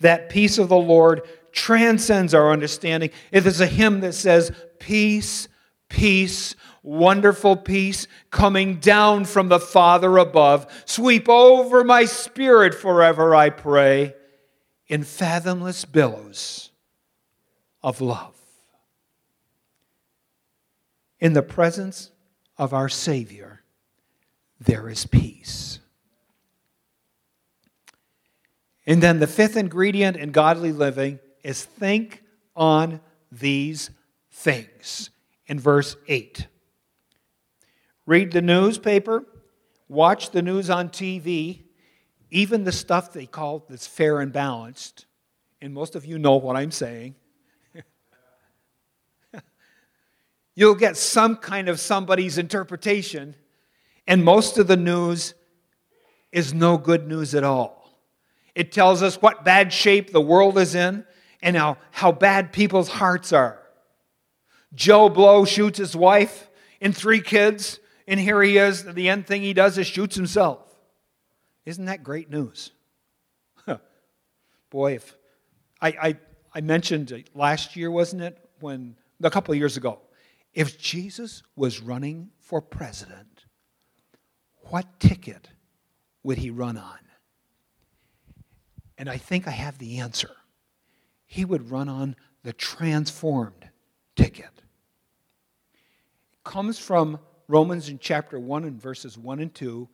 That 0.00 0.28
peace 0.28 0.58
of 0.58 0.68
the 0.68 0.76
Lord 0.76 1.22
transcends 1.52 2.34
our 2.34 2.52
understanding. 2.52 3.10
If 3.32 3.44
there's 3.44 3.60
a 3.60 3.66
hymn 3.66 4.00
that 4.00 4.12
says, 4.12 4.52
Peace, 4.78 5.48
peace, 5.88 6.54
wonderful 6.82 7.56
peace 7.56 8.06
coming 8.30 8.76
down 8.76 9.24
from 9.24 9.48
the 9.48 9.60
Father 9.60 10.18
above. 10.18 10.66
Sweep 10.84 11.28
over 11.28 11.82
my 11.82 12.04
spirit 12.04 12.74
forever, 12.74 13.34
I 13.34 13.50
pray, 13.50 14.14
in 14.86 15.02
fathomless 15.02 15.84
billows 15.84 16.70
of 17.82 18.00
love. 18.00 18.35
In 21.20 21.32
the 21.32 21.42
presence 21.42 22.10
of 22.58 22.74
our 22.74 22.88
Savior, 22.88 23.62
there 24.60 24.88
is 24.88 25.06
peace. 25.06 25.80
And 28.86 29.02
then 29.02 29.18
the 29.18 29.26
fifth 29.26 29.56
ingredient 29.56 30.16
in 30.16 30.30
godly 30.30 30.72
living 30.72 31.18
is 31.42 31.64
think 31.64 32.22
on 32.54 33.00
these 33.32 33.90
things 34.30 35.10
in 35.46 35.58
verse 35.58 35.96
8. 36.06 36.46
Read 38.06 38.32
the 38.32 38.42
newspaper, 38.42 39.24
watch 39.88 40.30
the 40.30 40.42
news 40.42 40.70
on 40.70 40.88
TV, 40.88 41.64
even 42.30 42.64
the 42.64 42.72
stuff 42.72 43.12
they 43.12 43.26
call 43.26 43.64
that's 43.68 43.86
fair 43.86 44.20
and 44.20 44.32
balanced. 44.32 45.06
And 45.60 45.74
most 45.74 45.96
of 45.96 46.04
you 46.04 46.18
know 46.18 46.36
what 46.36 46.56
I'm 46.56 46.70
saying. 46.70 47.16
You'll 50.56 50.74
get 50.74 50.96
some 50.96 51.36
kind 51.36 51.68
of 51.68 51.78
somebody's 51.78 52.38
interpretation, 52.38 53.36
and 54.06 54.24
most 54.24 54.58
of 54.58 54.66
the 54.66 54.76
news 54.76 55.34
is 56.32 56.52
no 56.52 56.78
good 56.78 57.06
news 57.06 57.34
at 57.34 57.44
all. 57.44 58.00
It 58.54 58.72
tells 58.72 59.02
us 59.02 59.20
what 59.20 59.44
bad 59.44 59.72
shape 59.72 60.10
the 60.10 60.20
world 60.20 60.56
is 60.58 60.74
in 60.74 61.04
and 61.42 61.56
how, 61.56 61.76
how 61.90 62.10
bad 62.10 62.52
people's 62.52 62.88
hearts 62.88 63.32
are. 63.32 63.60
Joe 64.74 65.10
Blow 65.10 65.44
shoots 65.44 65.78
his 65.78 65.94
wife 65.94 66.50
and 66.80 66.96
three 66.96 67.20
kids, 67.20 67.78
and 68.08 68.18
here 68.18 68.42
he 68.42 68.56
is. 68.56 68.82
The 68.82 69.10
end 69.10 69.26
thing 69.26 69.42
he 69.42 69.52
does 69.52 69.76
is 69.76 69.86
shoots 69.86 70.16
himself. 70.16 70.58
Isn't 71.66 71.84
that 71.84 72.02
great 72.02 72.30
news? 72.30 72.72
Boy, 74.70 74.94
if 74.94 75.16
I, 75.80 75.88
I, 75.88 76.16
I 76.54 76.60
mentioned 76.62 77.24
last 77.34 77.76
year, 77.76 77.90
wasn't 77.90 78.22
it? 78.22 78.38
When 78.60 78.96
a 79.22 79.30
couple 79.30 79.52
of 79.52 79.58
years 79.58 79.76
ago, 79.76 80.00
if 80.56 80.78
Jesus 80.78 81.42
was 81.54 81.82
running 81.82 82.30
for 82.40 82.62
president, 82.62 83.44
what 84.70 84.98
ticket 84.98 85.50
would 86.22 86.38
he 86.38 86.48
run 86.48 86.78
on? 86.78 86.98
And 88.96 89.10
I 89.10 89.18
think 89.18 89.46
I 89.46 89.50
have 89.50 89.76
the 89.76 89.98
answer. 89.98 90.30
He 91.26 91.44
would 91.44 91.70
run 91.70 91.90
on 91.90 92.16
the 92.42 92.54
transformed 92.54 93.68
ticket. 94.16 94.46
It 95.74 96.44
comes 96.44 96.78
from 96.78 97.18
Romans 97.48 97.90
in 97.90 97.98
chapter 97.98 98.40
1 98.40 98.64
and 98.64 98.80
verses 98.80 99.18
1 99.18 99.40
and 99.40 99.54
2. 99.54 99.86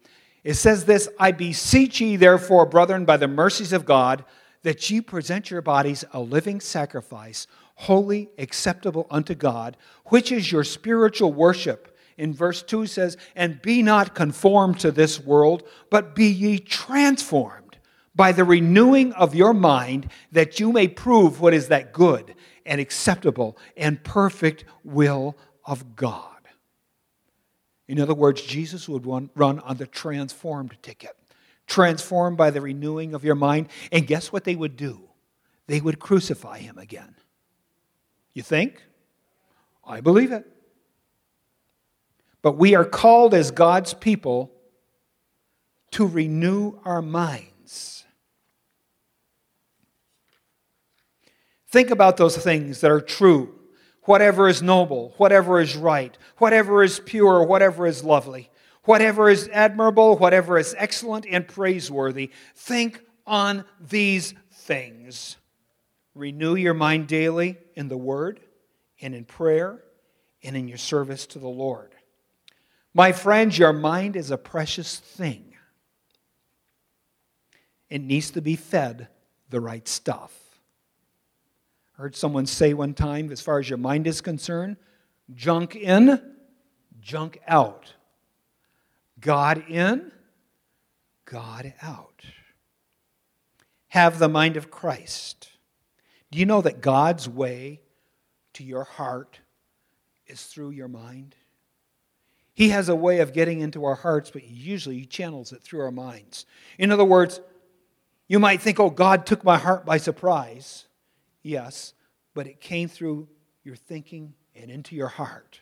It 0.44 0.54
says 0.54 0.84
this 0.84 1.08
I 1.18 1.32
beseech 1.32 2.00
ye, 2.00 2.14
therefore, 2.14 2.66
brethren, 2.66 3.04
by 3.04 3.16
the 3.16 3.26
mercies 3.26 3.72
of 3.72 3.84
God, 3.84 4.24
that 4.62 4.88
ye 4.88 5.00
present 5.00 5.50
your 5.50 5.60
bodies 5.60 6.04
a 6.12 6.20
living 6.20 6.60
sacrifice, 6.60 7.48
holy, 7.74 8.30
acceptable 8.38 9.06
unto 9.10 9.34
God, 9.34 9.76
which 10.06 10.30
is 10.30 10.52
your 10.52 10.64
spiritual 10.64 11.32
worship. 11.32 11.96
In 12.16 12.34
verse 12.34 12.62
2 12.62 12.86
says, 12.86 13.16
And 13.34 13.62
be 13.62 13.82
not 13.82 14.14
conformed 14.14 14.78
to 14.80 14.90
this 14.90 15.18
world, 15.18 15.62
but 15.90 16.14
be 16.14 16.26
ye 16.26 16.58
transformed 16.58 17.78
by 18.14 18.32
the 18.32 18.44
renewing 18.44 19.12
of 19.14 19.34
your 19.34 19.54
mind, 19.54 20.10
that 20.32 20.60
you 20.60 20.72
may 20.72 20.86
prove 20.86 21.40
what 21.40 21.54
is 21.54 21.68
that 21.68 21.92
good 21.92 22.34
and 22.66 22.80
acceptable 22.80 23.56
and 23.76 24.04
perfect 24.04 24.64
will 24.84 25.36
of 25.64 25.96
God. 25.96 26.28
In 27.88 28.00
other 28.00 28.14
words, 28.14 28.42
Jesus 28.42 28.88
would 28.88 29.06
run 29.06 29.58
on 29.60 29.76
the 29.76 29.86
transformed 29.86 30.76
ticket, 30.82 31.16
transformed 31.66 32.36
by 32.36 32.50
the 32.50 32.60
renewing 32.60 33.14
of 33.14 33.24
your 33.24 33.34
mind. 33.34 33.68
And 33.90 34.06
guess 34.06 34.32
what 34.32 34.44
they 34.44 34.54
would 34.54 34.76
do? 34.76 35.08
They 35.66 35.80
would 35.80 35.98
crucify 35.98 36.58
him 36.58 36.78
again. 36.78 37.14
You 38.34 38.42
think? 38.42 38.82
I 39.86 40.00
believe 40.00 40.32
it. 40.32 40.46
But 42.40 42.56
we 42.56 42.74
are 42.74 42.84
called 42.84 43.34
as 43.34 43.50
God's 43.50 43.94
people 43.94 44.50
to 45.92 46.06
renew 46.06 46.78
our 46.84 47.02
minds. 47.02 48.04
Think 51.68 51.90
about 51.90 52.16
those 52.16 52.36
things 52.36 52.80
that 52.80 52.90
are 52.90 53.00
true, 53.00 53.54
whatever 54.02 54.48
is 54.48 54.62
noble, 54.62 55.14
whatever 55.16 55.60
is 55.60 55.76
right, 55.76 56.16
whatever 56.38 56.82
is 56.82 57.00
pure, 57.00 57.44
whatever 57.44 57.86
is 57.86 58.04
lovely, 58.04 58.50
whatever 58.84 59.30
is 59.30 59.48
admirable, 59.52 60.18
whatever 60.18 60.58
is 60.58 60.74
excellent 60.76 61.24
and 61.26 61.46
praiseworthy. 61.46 62.30
Think 62.54 63.00
on 63.26 63.64
these 63.80 64.34
things. 64.50 65.36
Renew 66.14 66.54
your 66.54 66.74
mind 66.74 67.08
daily 67.08 67.58
in 67.74 67.88
the 67.88 67.96
Word 67.96 68.40
and 69.00 69.14
in 69.14 69.24
prayer 69.24 69.82
and 70.42 70.56
in 70.56 70.68
your 70.68 70.78
service 70.78 71.26
to 71.28 71.38
the 71.38 71.48
Lord. 71.48 71.94
My 72.94 73.12
friends, 73.12 73.58
your 73.58 73.72
mind 73.72 74.16
is 74.16 74.30
a 74.30 74.36
precious 74.36 74.98
thing. 74.98 75.54
It 77.88 78.02
needs 78.02 78.30
to 78.32 78.42
be 78.42 78.56
fed 78.56 79.08
the 79.50 79.60
right 79.60 79.86
stuff. 79.86 80.34
I 81.96 82.02
heard 82.02 82.16
someone 82.16 82.46
say 82.46 82.74
one 82.74 82.94
time, 82.94 83.30
as 83.30 83.40
far 83.40 83.58
as 83.58 83.68
your 83.68 83.78
mind 83.78 84.06
is 84.06 84.20
concerned, 84.20 84.76
junk 85.34 85.76
in, 85.76 86.20
junk 87.00 87.38
out. 87.46 87.92
God 89.20 89.64
in, 89.68 90.10
God 91.24 91.74
out. 91.80 92.24
Have 93.88 94.18
the 94.18 94.28
mind 94.28 94.56
of 94.56 94.70
Christ. 94.70 95.51
Do 96.32 96.38
you 96.38 96.46
know 96.46 96.62
that 96.62 96.80
God's 96.80 97.28
way 97.28 97.82
to 98.54 98.64
your 98.64 98.84
heart 98.84 99.38
is 100.26 100.42
through 100.44 100.70
your 100.70 100.88
mind? 100.88 101.36
He 102.54 102.70
has 102.70 102.88
a 102.88 102.96
way 102.96 103.20
of 103.20 103.34
getting 103.34 103.60
into 103.60 103.84
our 103.84 103.94
hearts, 103.94 104.30
but 104.30 104.42
usually 104.42 104.98
he 104.98 105.04
channels 105.04 105.52
it 105.52 105.62
through 105.62 105.82
our 105.82 105.90
minds. 105.90 106.46
In 106.78 106.90
other 106.90 107.04
words, 107.04 107.42
you 108.28 108.38
might 108.38 108.62
think, 108.62 108.80
oh, 108.80 108.88
God 108.88 109.26
took 109.26 109.44
my 109.44 109.58
heart 109.58 109.84
by 109.84 109.98
surprise. 109.98 110.86
Yes, 111.42 111.92
but 112.32 112.46
it 112.46 112.62
came 112.62 112.88
through 112.88 113.28
your 113.62 113.76
thinking 113.76 114.32
and 114.56 114.70
into 114.70 114.96
your 114.96 115.08
heart. 115.08 115.60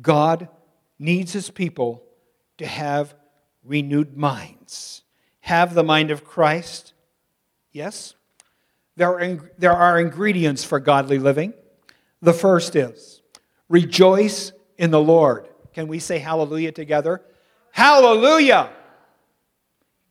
God 0.00 0.48
needs 0.98 1.34
his 1.34 1.50
people 1.50 2.02
to 2.56 2.64
have 2.64 3.14
renewed 3.62 4.16
minds. 4.16 5.02
Have 5.40 5.74
the 5.74 5.84
mind 5.84 6.10
of 6.10 6.24
Christ. 6.24 6.94
Yes? 7.72 8.14
There 8.96 9.18
are, 9.18 9.50
there 9.58 9.72
are 9.72 10.00
ingredients 10.00 10.64
for 10.64 10.80
godly 10.80 11.18
living. 11.18 11.52
The 12.22 12.32
first 12.32 12.76
is 12.76 13.22
rejoice 13.68 14.52
in 14.78 14.90
the 14.90 15.00
Lord. 15.00 15.48
Can 15.74 15.88
we 15.88 15.98
say 15.98 16.18
hallelujah 16.18 16.72
together? 16.72 17.22
Hallelujah! 17.72 18.70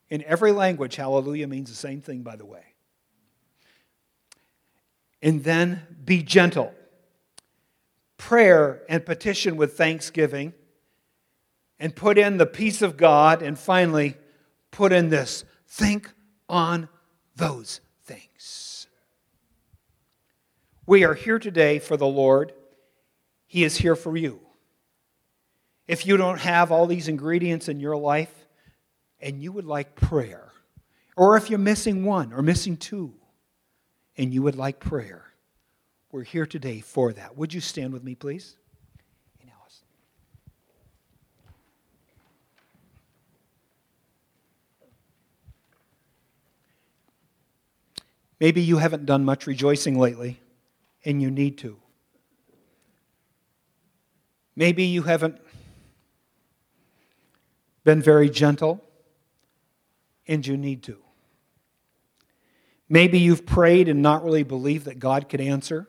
In 0.10 0.24
every 0.24 0.52
language, 0.52 0.96
hallelujah 0.96 1.48
means 1.48 1.70
the 1.70 1.76
same 1.76 2.02
thing, 2.02 2.22
by 2.22 2.36
the 2.36 2.46
way 2.46 2.76
and 5.26 5.44
then 5.44 5.82
be 6.06 6.22
gentle. 6.22 6.72
Prayer 8.16 8.84
and 8.88 9.04
petition 9.04 9.58
with 9.58 9.76
thanksgiving, 9.76 10.54
and 11.80 11.96
put 11.96 12.20
in 12.20 12.38
the 12.38 12.46
peace 12.46 12.84
of 12.84 12.96
God, 12.96 13.42
and 13.42 13.58
finally, 13.58 14.18
put 14.70 14.94
in 14.94 15.10
this 15.10 15.44
think 15.68 16.14
on 16.48 16.88
those 17.36 17.82
things. 18.04 18.75
We 20.88 21.04
are 21.04 21.16
here 21.16 21.40
today 21.40 21.80
for 21.80 21.98
the 21.98 22.08
Lord, 22.08 22.54
He 23.48 23.64
is 23.64 23.78
here 23.78 23.96
for 23.96 24.16
you. 24.16 24.40
If 25.88 26.06
you 26.06 26.18
don't 26.18 26.40
have 26.40 26.72
all 26.72 26.88
these 26.88 27.08
ingredients 27.08 27.70
in 27.70 27.80
your 27.80 27.98
life 27.98 28.34
and 29.20 29.42
you 29.42 29.52
would 29.52 29.66
like 29.66 29.96
prayer, 29.96 30.52
or 31.16 31.38
if 31.38 31.50
you're 31.50 31.60
missing 31.60 32.06
one 32.06 32.34
or 32.34 32.42
missing 32.42 32.78
two, 32.78 33.14
and 34.18 34.34
you 34.34 34.42
would 34.44 34.56
like 34.56 34.80
prayer, 34.80 35.26
we're 36.12 36.24
here 36.24 36.46
today 36.46 36.82
for 36.82 37.14
that. 37.14 37.36
Would 37.38 37.54
you 37.54 37.62
stand 37.62 37.92
with 37.92 38.04
me, 38.04 38.16
please? 38.16 38.58
Maybe 48.40 48.62
you 48.62 48.78
haven't 48.78 49.06
done 49.06 49.24
much 49.24 49.48
rejoicing 49.48 49.98
lately, 49.98 50.40
and 51.06 51.22
you 51.22 51.30
need 51.32 51.58
to. 51.60 51.78
Maybe 54.56 54.84
you 54.84 55.04
haven't 55.04 55.40
been 57.84 58.02
very 58.02 58.30
gentle, 58.30 58.84
and 60.28 60.46
you 60.46 60.58
need 60.58 60.82
to. 60.84 60.98
Maybe 62.90 63.20
you've 63.20 63.46
prayed 63.46 63.88
and 63.88 64.02
not 64.02 64.24
really 64.24 64.44
believed 64.44 64.86
that 64.86 65.00
God 65.00 65.30
could 65.30 65.42
answer, 65.42 65.88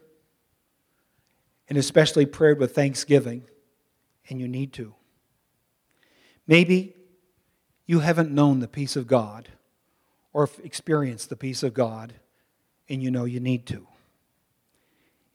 and 1.68 1.78
especially 1.78 2.26
prayed 2.26 2.58
with 2.58 2.74
thanksgiving, 2.74 3.44
and 4.28 4.40
you 4.40 4.46
need 4.46 4.72
to. 4.74 4.94
Maybe 6.46 6.94
you 7.86 8.00
haven't 8.00 8.30
known 8.30 8.60
the 8.60 8.68
peace 8.68 8.96
of 8.96 9.06
God 9.06 9.48
or 10.32 10.50
experienced 10.62 11.30
the 11.30 11.36
peace 11.36 11.62
of 11.62 11.72
God, 11.72 12.14
and 12.88 13.02
you 13.02 13.10
know 13.10 13.24
you 13.24 13.40
need 13.40 13.64
to. 13.66 13.86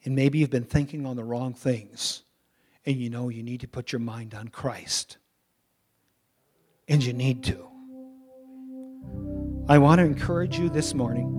And 0.04 0.16
maybe 0.16 0.40
you've 0.40 0.50
been 0.50 0.64
thinking 0.64 1.06
on 1.06 1.16
the 1.16 1.24
wrong 1.24 1.54
things, 1.54 2.24
and 2.86 2.96
you 2.96 3.10
know 3.10 3.30
you 3.30 3.44
need 3.44 3.62
to 3.62 3.68
put 3.68 3.92
your 3.92 4.00
mind 4.00 4.34
on 4.34 4.48
Christ. 4.48 5.18
And 6.88 7.04
you 7.04 7.14
need 7.14 7.44
to. 7.44 7.68
I 9.70 9.78
want 9.78 10.00
to 10.00 10.06
encourage 10.06 10.58
you 10.58 10.70
this 10.70 10.94
morning. 10.94 11.38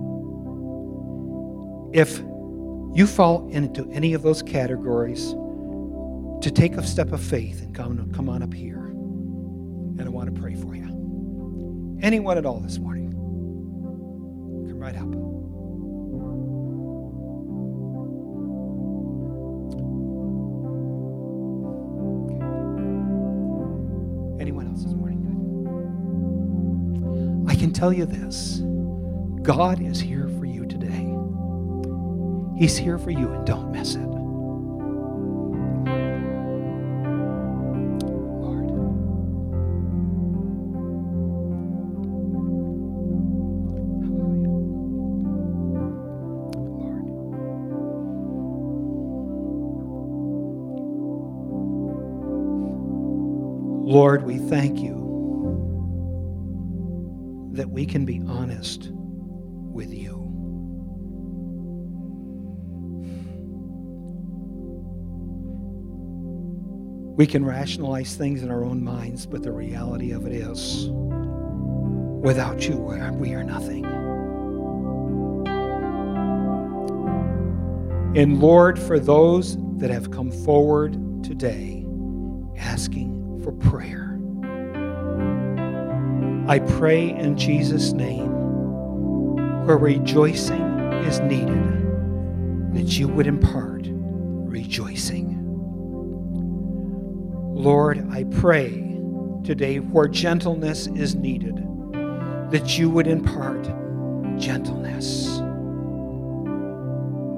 If 1.93 2.19
you 2.95 3.05
fall 3.05 3.49
into 3.49 3.89
any 3.91 4.13
of 4.13 4.23
those 4.23 4.41
categories, 4.41 5.35
to 6.43 6.51
take 6.51 6.75
a 6.75 6.83
step 6.85 7.13
of 7.13 7.23
faith 7.23 7.61
and 7.61 7.73
come, 7.73 8.11
come 8.11 8.27
on 8.27 8.43
up 8.43 8.53
here. 8.53 8.75
And 8.77 10.01
I 10.01 10.09
want 10.09 10.33
to 10.35 10.41
pray 10.41 10.55
for 10.55 10.75
you. 10.75 11.97
Anyone 12.01 12.37
at 12.37 12.45
all 12.45 12.59
this 12.59 12.79
morning, 12.79 13.11
come 14.67 14.77
right 14.77 14.97
up. 14.97 15.42
Tell 27.83 27.91
you 27.91 28.05
this 28.05 28.61
God 29.41 29.81
is 29.81 29.99
here 29.99 30.29
for 30.39 30.45
you 30.45 30.65
today. 30.65 31.05
He's 32.57 32.77
here 32.77 32.97
for 32.97 33.11
you, 33.11 33.29
and 33.33 33.45
don't 33.45 33.73
miss 33.73 33.95
it. 33.95 34.07
Lord. 53.85 54.23
We 54.23 54.37
thank 54.37 54.79
you 54.79 55.02
we 57.73 57.87
can 57.87 58.05
be 58.05 58.21
honest 58.27 58.91
with 58.91 59.91
you. 59.91 60.19
We 67.17 67.25
can 67.25 67.43
rationalize 67.43 68.15
things 68.15 68.43
in 68.43 68.51
our 68.51 68.63
own 68.63 68.83
minds, 68.83 69.25
but 69.25 69.41
the 69.41 69.51
reality 69.51 70.11
of 70.11 70.27
it 70.27 70.33
is 70.33 70.87
without 72.23 72.67
you, 72.67 72.77
we 72.77 73.33
are 73.33 73.43
nothing. 73.43 73.85
And 78.15 78.39
Lord, 78.39 78.77
for 78.77 78.99
those 78.99 79.57
that 79.77 79.89
have 79.89 80.11
come 80.11 80.31
forward 80.31 80.93
today 81.23 81.85
asking 82.55 83.41
for 83.43 83.51
prayer, 83.51 84.02
I 86.45 86.59
pray 86.59 87.09
in 87.09 87.37
Jesus' 87.37 87.93
name 87.93 88.29
where 89.65 89.77
rejoicing 89.77 90.61
is 91.05 91.21
needed, 91.21 92.73
that 92.73 92.99
you 92.99 93.07
would 93.07 93.27
impart 93.27 93.87
rejoicing. 93.89 95.39
Lord, 97.55 98.05
I 98.11 98.25
pray 98.25 98.71
today 99.45 99.77
where 99.77 100.09
gentleness 100.09 100.87
is 100.87 101.15
needed, 101.15 101.55
that 102.51 102.77
you 102.77 102.89
would 102.89 103.07
impart 103.07 103.63
gentleness. 104.37 105.37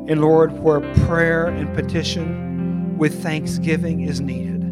And 0.09 0.19
Lord, 0.19 0.51
where 0.63 0.81
prayer 1.05 1.45
and 1.45 1.71
petition 1.75 2.97
with 2.97 3.21
thanksgiving 3.21 4.01
is 4.01 4.19
needed, 4.19 4.63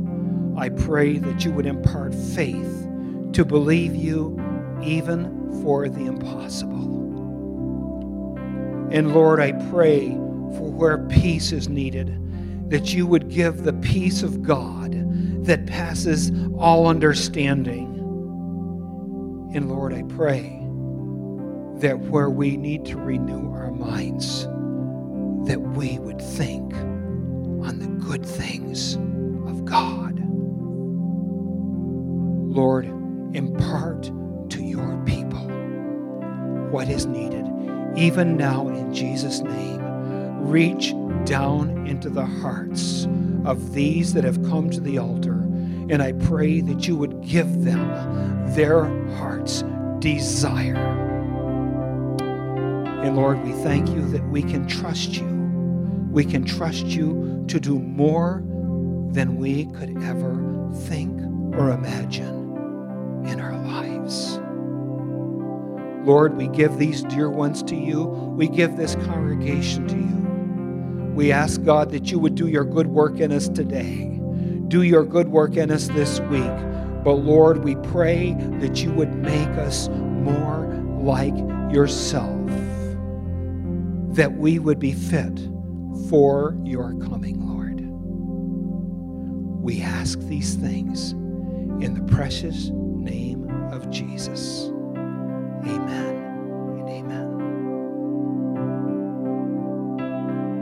I 0.58 0.70
pray 0.70 1.20
that 1.20 1.46
you 1.46 1.52
would 1.52 1.68
impart 1.68 2.16
faith 2.16 2.83
to 3.34 3.44
believe 3.44 3.96
you 3.96 4.40
even 4.84 5.62
for 5.64 5.90
the 5.90 6.06
impossible. 6.06 6.94
And 8.92 9.14
Lord, 9.14 9.40
I 9.40 9.54
pray 9.72 10.10
for 10.10 10.72
where 10.72 11.00
peace 11.08 11.52
is 11.52 11.68
needed, 11.68 12.20
that 12.70 12.94
you 12.94 13.08
would 13.08 13.30
give 13.30 13.64
the 13.64 13.74
peace 13.74 14.22
of 14.22 14.44
God 14.44 14.94
that 15.46 15.66
passes 15.66 16.32
all 16.58 16.88
understanding. 16.88 17.90
And 19.56 19.70
Lord, 19.70 19.94
I 19.94 20.04
pray 20.04 20.60
that 21.80 21.98
where 22.10 22.30
we 22.30 22.56
need 22.56 22.86
to 22.86 22.98
renew 22.98 23.52
our 23.52 23.72
minds, 23.72 24.44
that 25.48 25.60
we 25.60 25.98
would 26.00 26.22
think 26.22 26.74
on 26.74 27.80
the 27.80 27.88
good 28.06 28.26
things 28.26 28.96
of 29.50 29.66
God. 29.66 30.20
Lord, 32.56 32.86
what 36.74 36.90
is 36.90 37.06
needed, 37.06 37.46
even 37.96 38.36
now 38.36 38.68
in 38.68 38.92
Jesus' 38.92 39.42
name. 39.42 39.80
Reach 40.42 40.96
down 41.24 41.86
into 41.86 42.10
the 42.10 42.26
hearts 42.26 43.08
of 43.46 43.74
these 43.74 44.14
that 44.14 44.24
have 44.24 44.42
come 44.50 44.72
to 44.72 44.82
the 44.82 44.98
altar, 44.98 45.34
and 45.90 46.02
I 46.02 46.14
pray 46.14 46.62
that 46.62 46.88
you 46.88 46.98
would 46.98 47.22
give 47.22 47.64
them 47.64 48.56
their 48.56 48.86
heart's 49.18 49.64
desire. 50.00 50.76
And 53.04 53.16
Lord, 53.18 53.44
we 53.44 53.52
thank 53.52 53.90
you 53.90 54.10
that 54.10 54.28
we 54.30 54.42
can 54.42 54.68
trust 54.68 55.18
you. 55.18 55.28
We 56.10 56.26
can 56.26 56.44
trust 56.44 56.88
you 56.88 57.46
to 57.50 57.60
do 57.60 57.78
more 57.78 58.42
than 59.12 59.36
we 59.36 59.66
could 59.74 59.96
ever 60.04 60.72
think 60.88 61.22
or 61.56 61.70
imagine 61.70 63.28
in 63.28 63.40
our 63.40 63.56
lives. 63.58 64.40
Lord, 66.04 66.36
we 66.36 66.48
give 66.48 66.78
these 66.78 67.04
dear 67.04 67.30
ones 67.30 67.64
to 67.64 67.76
you. 67.76 68.04
We 68.04 68.50
give 68.50 68.76
this 68.76 68.96
congregation 68.96 69.88
to 69.88 69.96
you. 69.96 71.14
We 71.16 71.32
ask, 71.32 71.64
God, 71.64 71.92
that 71.92 72.12
you 72.12 72.20
would 72.20 72.36
do 72.36 72.48
your 72.48 72.66
good 72.66 72.88
work 72.88 73.20
in 73.20 73.32
us 73.32 73.48
today. 73.48 74.20
Do 74.68 74.82
your 74.82 75.06
good 75.06 75.30
work 75.30 75.56
in 75.56 75.72
us 75.72 75.88
this 75.88 76.20
week. 76.22 76.52
But 77.04 77.16
Lord, 77.16 77.64
we 77.64 77.76
pray 77.76 78.34
that 78.60 78.84
you 78.84 78.92
would 78.94 79.14
make 79.16 79.50
us 79.50 79.88
more 79.90 80.66
like 81.00 81.36
yourself, 81.72 82.48
that 84.16 84.34
we 84.38 84.60
would 84.60 84.80
be 84.80 84.94
fit 84.94 85.40
for 86.10 86.58
your 86.64 86.94
coming, 86.96 87.48
Lord. 87.48 87.80
We 89.62 89.82
ask 89.82 90.20
these 90.20 90.56
things 90.56 91.12
in 91.12 91.94
the 91.94 92.14
precious 92.14 92.72
name 92.74 93.50
of 93.72 93.90
Jesus. 93.90 94.73
Amen 95.66 96.16
and 96.80 96.90
amen. 96.90 97.30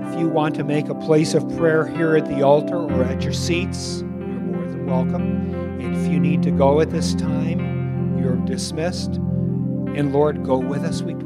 If 0.07 0.19
you 0.19 0.27
want 0.29 0.55
to 0.55 0.63
make 0.63 0.89
a 0.89 0.95
place 0.95 1.33
of 1.33 1.47
prayer 1.57 1.87
here 1.87 2.15
at 2.15 2.25
the 2.27 2.43
altar 2.43 2.77
or 2.77 3.03
at 3.03 3.23
your 3.23 3.33
seats, 3.33 4.01
you're 4.01 4.07
more 4.07 4.65
than 4.67 4.85
welcome. 4.85 5.53
And 5.81 5.95
if 5.95 6.11
you 6.11 6.19
need 6.19 6.43
to 6.43 6.51
go 6.51 6.81
at 6.81 6.91
this 6.91 7.15
time, 7.15 8.19
you're 8.19 8.35
dismissed. 8.45 9.15
And 9.15 10.13
Lord, 10.13 10.43
go 10.43 10.57
with 10.57 10.83
us, 10.83 11.01
we. 11.01 11.20